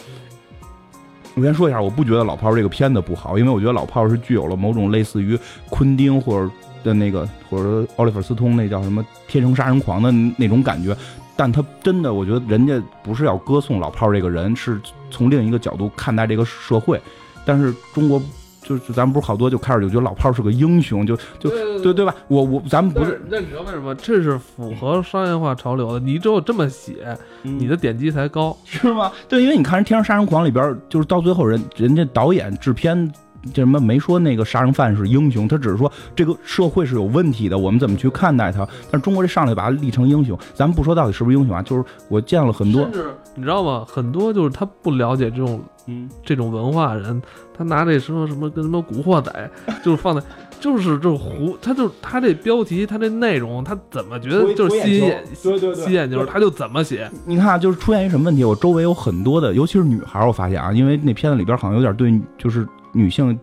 [1.35, 5.37] 我先说一下，我不觉得老炮儿这个片子不好，因为我觉得老炮儿是具有了某种类似于
[5.69, 6.51] 昆汀或者
[6.83, 10.97] 的那个，或者说奥利弗斯通那叫什么天生杀人狂的那种感觉。
[11.35, 14.81] 但他真的，我觉得人家不是要歌颂老炮儿这个人，是
[15.11, 16.99] 从另一个角度看待这个社会。
[17.45, 18.19] 但是中国
[18.67, 22.13] 就是咱们不是好多就开始就觉得老炮儿是个英雄，就就对对对吧？
[22.27, 23.95] 我我咱们不是那你知道为什么？
[23.95, 25.99] 这是符合商业化潮流的。
[25.99, 28.55] 你只有这么写，你的点击才高。
[28.65, 29.11] 是吗？
[29.29, 33.09] 对，因为你看人《天生杀人狂》里边儿，就是到最后人人家导演制片。
[33.53, 38.67] 这什么没说那个杀人犯是英雄，他只是说这个社会是有问题的，我们怎么去看待他？
[38.91, 42.87] 但是中国这上来把他立成英雄，咱们不说到底是不是英雄啊，就是我见了很多
[43.35, 43.85] 你知道吗？
[43.87, 47.21] 很多就是他不了解这种嗯，这种文化人，
[47.55, 49.49] 他拿这什么什么跟什么古惑仔，
[49.83, 50.21] 就是放在
[50.59, 57.09] 就是这胡，他就他这标题，他这内容，他怎么觉得就是吸引眼对对吸眼球，他就怎么写。
[57.25, 58.43] 你看啊，就是出现一什么问题？
[58.43, 62.67] 我周围有很多的，尤其是女孩，我发现啊，因为那片子里边好像有点对就是
[62.97, 63.37] 女性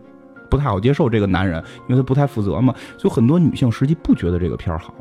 [0.49, 4.93] 不太好接受这个男人，因为他不太负责嘛，所以很多女性实际不觉得这个片儿好。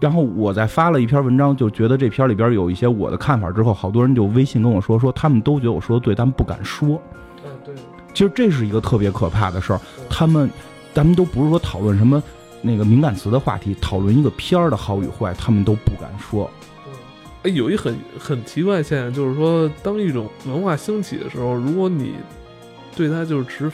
[0.00, 7.00] 然后我在发了一篇文章，就觉得这片儿里边有一些我的看法之后，好多人就微信跟我说，说他们都觉得我说的对，但不敢说。
[7.44, 7.74] 嗯，对，
[8.14, 9.80] 其实这是一个特别可怕的事儿。
[10.08, 10.50] 他们，
[10.94, 12.22] 咱们都不是说讨论什么
[12.62, 16.50] 那个敏感词的话题，讨论一个片儿的好与坏，他们都不敢说。
[17.42, 22.14] 哎，有一很很奇怪的现象，就是说，当一种文化兴起的时候，如果你
[22.96, 23.70] 对他就是持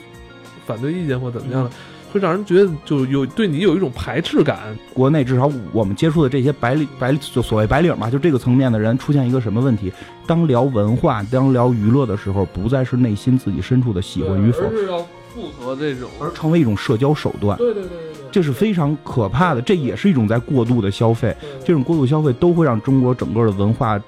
[0.67, 1.71] 反对意见或怎么样的，
[2.13, 4.77] 会让人觉得就有对你有一种排斥感。
[4.93, 9.93] 国内至少我们接触的这些白领白就所谓白领嘛，就这个层面的人出现一个什么问题？
[10.27, 16.11] 当聊文化、当聊娱乐的时候，不再是内心自己深处的喜欢与否，而是要符合这种。
[16.21, 17.57] 而成为一种社交手段。
[17.59, 21.37] 对对对对对，这是非常可怕的，这也是一种在过度的消费。
[21.65, 24.01] 这种过度消费都会让中国整个的文化，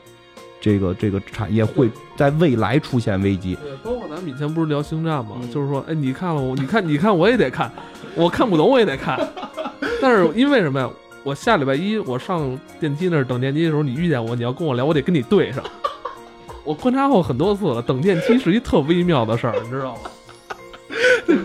[0.61, 3.56] 这个这个产业会在未来出现危机。
[3.56, 7.70] 对，包括咱们以前不是聊星战吗，嗯就是说，哎，你看了我，你看你看我也得看，
[8.16, 9.18] 我看不懂我也得看。
[10.02, 10.90] 但是因为什么呀？
[11.24, 15.62] 我下礼拜一我上电梯那儿等电梯的时候，你遇见我，你要跟我聊，我得跟你对上。
[16.64, 20.00] 我观察过很多次了，等电梯是一特微妙的事儿，你知道吗？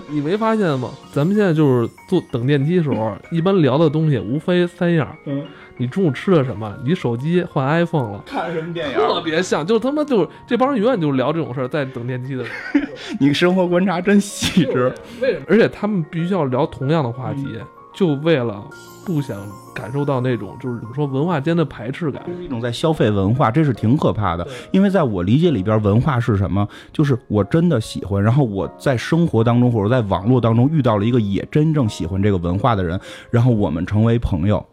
[0.08, 0.92] 你没发现吗？
[1.12, 5.44] 咱们现在就是坐等电梯的时候，一般聊的东西无非三样：嗯，
[5.78, 6.74] 你中午吃的什么？
[6.86, 8.24] 你手机换 iPhone 了。
[8.26, 12.80] 看什么电影特别像，就他妈就是这帮人永远就聊这种事儿，在等电梯的时候。
[13.20, 14.94] 你生活观察真细致。
[15.22, 15.46] 为什么？
[15.50, 17.58] 而且他们必须要聊同样的话题，
[17.94, 18.64] 就为了
[19.06, 19.38] 不想
[19.74, 22.22] 感受到那种就是怎么说文化间的排斥感。
[22.26, 24.48] 这是一种在消费文化，这是挺可怕的。
[24.72, 26.68] 因为在我理解里边，文化是什么？
[26.92, 33.00] 就是我真的喜欢，然后我在生活当中或者在网络当中遇到了一个也真正喜欢这个文化的人，
[33.30, 34.64] 然后我们成为朋友，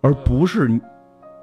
[0.00, 0.80] 而不是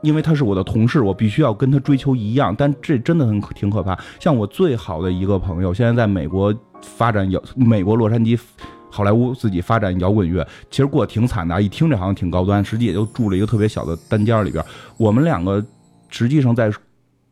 [0.02, 2.56] 因为他是我的同事，我必须要跟他追求一样。
[2.56, 3.98] 但这真的很挺可怕。
[4.20, 8.40] 像我最好的一个朋友，现在在美国发展摇，美国洛杉矶。
[8.88, 11.60] 好莱坞自己发展摇滚乐，其实过得挺惨的啊。
[11.60, 14.64] 一听这好像挺高端，实际也就住了一个特别小的单间里边。
[14.96, 15.62] 我们两个
[16.08, 16.72] 实际上在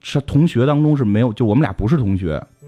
[0.01, 2.67] 是同学当中是没有，就我们俩不是同学，嗯，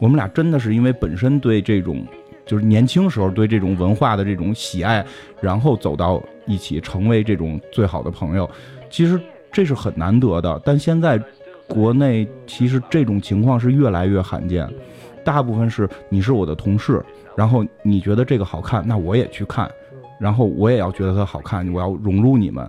[0.00, 2.04] 我们俩真的是因为本身对这种
[2.52, 5.02] 就是年轻时候对这种文化的这种喜爱，
[5.40, 8.46] 然后走到一起，成为这种最好的朋友。
[8.90, 9.18] 其实
[9.50, 11.18] 这是很难得的，但现在
[11.66, 14.68] 国内其实这种情况是越来越罕见，
[15.24, 17.02] 大部分是你是我的同事，
[17.34, 19.66] 然后你觉得这个好看，那我也去看。
[20.18, 22.68] 然后我也要觉得它好看，我要融入你们。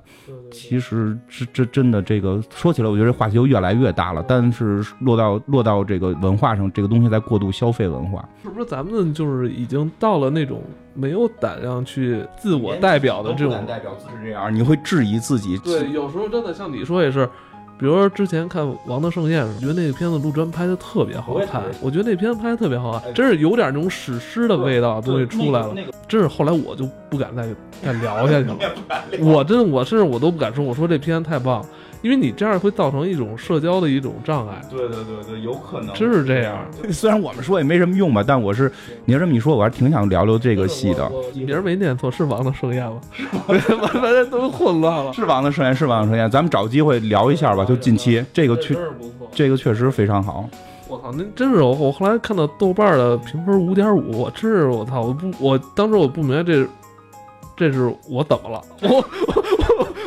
[0.51, 4.23] 其实这这真的这个说起来，我觉得这话题就越来越大了。
[4.27, 10.61] 但是落到落到这个文化上，这个东西在过度消费文化，是不是咱们就是已经到了那种
[10.93, 13.65] 没有胆量去自我代表的这种？
[13.65, 15.57] 代表自是这样，你会质疑自己。
[15.59, 17.27] 对，有时候真的像你说也是。
[17.75, 25.75] 比如说之前看《王的盛宴》时，觉得那个片子陆川拍的特别好看，我觉得那片子拍的特别好看，真是有点那种史诗的味道东西出来了。
[26.07, 27.45] 真是后来我就不敢再
[27.83, 28.57] 再聊下去了，
[29.21, 31.63] 我真的我甚至我都不敢说，我说这片太棒，
[32.01, 34.59] 因为你这样会造成一种社交的一种障碍。
[34.67, 36.57] 对对对对，有可能真是这样。
[36.89, 38.71] 虽然我们说也没什么用吧，但我是
[39.05, 41.07] 你要这么一说，我还挺想聊聊这个戏的。
[41.33, 42.99] 你名儿没念错，是《王的盛宴》吗？
[43.47, 45.13] 完完都混乱了。
[45.13, 47.63] 是《王的盛宴》，是《王的盛宴》，咱们找机会聊一下吧。
[47.63, 48.75] 就近期这个确
[49.35, 50.49] 这个确实非常好。
[50.89, 56.67] 我操，那真是我我后来看到豆瓣的评分五点五，我真是我操，我不我当时我不明白这
[57.55, 58.61] 这是我怎么了？
[58.81, 58.95] 我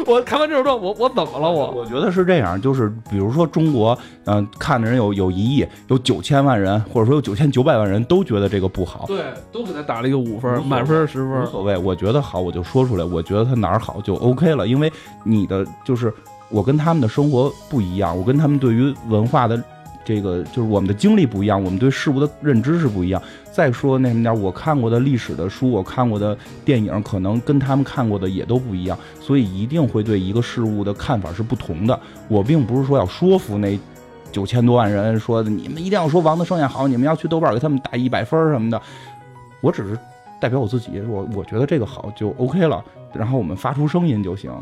[0.07, 1.51] 我我看完这首歌，我我怎么了？
[1.51, 11.42] 我我觉得是这样，就是比如说中国，嗯、看的人有有一亿，有九千万人，或者说有九千九百万人都觉得这个不好，对都给他打了一个五分，满分十分。
[11.44, 11.76] 无所谓。
[11.76, 13.05] 我觉得好，我就说出来。
[13.05, 14.92] 我觉得他哪儿好就 OK 了，因为
[15.24, 16.12] 你的就是
[16.49, 19.62] 我跟他们的生活不一样，我跟他们对于文化的
[20.07, 23.20] 这个就是我们的经历不一样，我们对事物的认知是不一样。
[23.50, 31.98] 再说那什么点儿，我看过的历史的书，我看过的电影，可能跟他们看过的也都不一样，所以一定会对一个事物的看法是不同的。
[32.28, 33.76] 我并不是说要说服那
[34.30, 38.80] 九千多万人，说你们一定要说王的盛宴好，你们要去豆瓣给他们打一百分什么的。
[39.61, 39.98] 我只是
[40.40, 44.52] 代表我自己，我我觉得这个好就 OK 了，然后我们发出声音就行。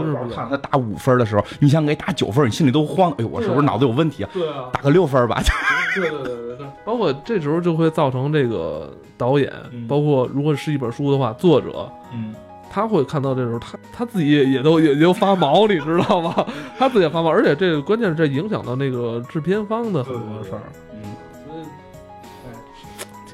[0.00, 3.10] 就是看他打五分的时候，你想给打九分，你心里都慌。
[3.12, 4.30] 哎呦，我是不是脑子有问题啊？
[4.32, 5.40] 对啊，打个六分吧。
[5.94, 12.34] 对对对对对，包括这时候就会造成这个导演，嗯包括如果是一本书的话，作者嗯，
[12.70, 16.34] 他会看到这时候，他他自己也也都也就发毛，你知道吗？
[16.78, 20.62] 他自己也发毛，而且这个关键是这影响到那个制片方的很多事儿，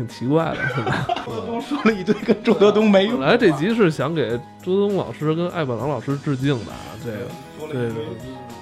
[0.01, 1.07] 挺奇怪的，是吧？
[1.27, 3.29] 周德东说了一堆跟周德东没用本。
[3.29, 4.31] 来这集是想给
[4.63, 8.03] 周德东老师跟艾宝郎老师致敬的，啊，这个对对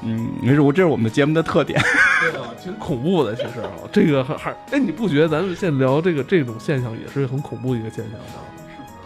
[0.03, 1.80] 嗯，没事，我这是我们的节目的特点。
[2.20, 3.36] 对啊，挺恐怖的。
[3.36, 8.43] 其实啊这个还还哎，你不觉得咱们现在聊这个这种现象也是很恐怖一个现象吗？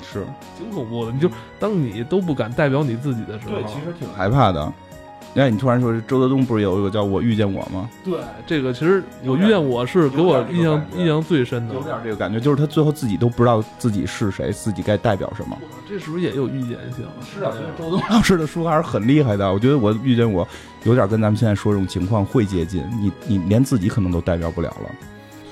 [0.02, 0.24] 是，
[0.56, 1.12] 挺恐怖的。
[1.12, 1.30] 你就
[1.60, 4.72] 当你都不敢代表你自己的时候，对，其实挺害怕的。
[5.34, 7.88] 哎，你突然说周德东不是有一个叫《我遇见我》吗？
[8.04, 11.82] 对这个，其实我遇见我是给我印象印象最深的有。
[11.82, 15.56] 点这个感觉，就是他最后自己都不知道自己是谁，自己该代表什么。
[15.88, 17.06] 这是不是也有预见性？
[17.34, 19.50] 是啊，周东老师的书还是很厉害的。
[19.50, 20.46] 我觉得我遇见我，
[20.84, 22.84] 有点跟咱们现在说这种情况会接近。
[23.00, 24.90] 你你连自己可能都代表不了了。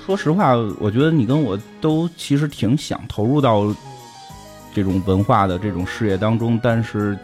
[0.04, 3.74] 说实话，我觉得你跟我都其实挺想投入到
[4.74, 7.18] 这种文化的这种事业当中，但是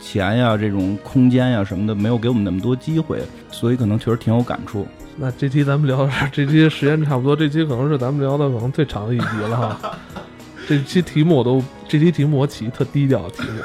[0.00, 3.20] 钱钱呀、这种空间呀什么的，没有给我们那么多机会，
[3.50, 4.86] 所以可能确实挺有感触。
[5.16, 9.92] 那这期咱们聊到这儿， 这期时间差不多，这期可能是咱们聊的可能最长的一集了哈。
[10.66, 13.60] 这期题目我都，这期题目我起一特低调的题目，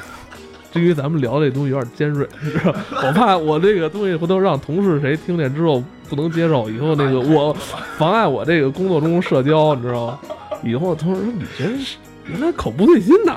[0.71, 7.53] 这因为咱们聊这东西有点尖锐， 你知道，我怕我这个东西回头让同事谁听见之后不能接受，以后那个我
[7.97, 10.19] 妨碍我这个工作中社交，你知道吗？
[10.63, 13.35] 以后同事说你真是原来口不对心呐。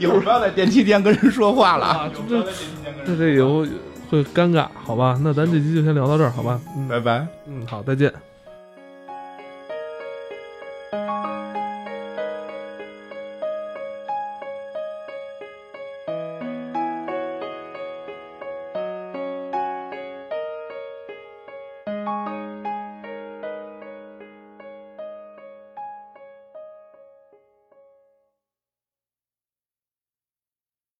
[0.00, 2.42] 一会儿不要在电器店跟人说话了啊，这
[3.06, 3.66] 这这以后
[4.10, 5.18] 会尴尬，好吧？
[5.22, 6.60] 那咱这期就先聊到这儿，好吧？
[6.76, 7.26] 嗯拜拜。
[7.46, 8.12] 嗯，好，再见。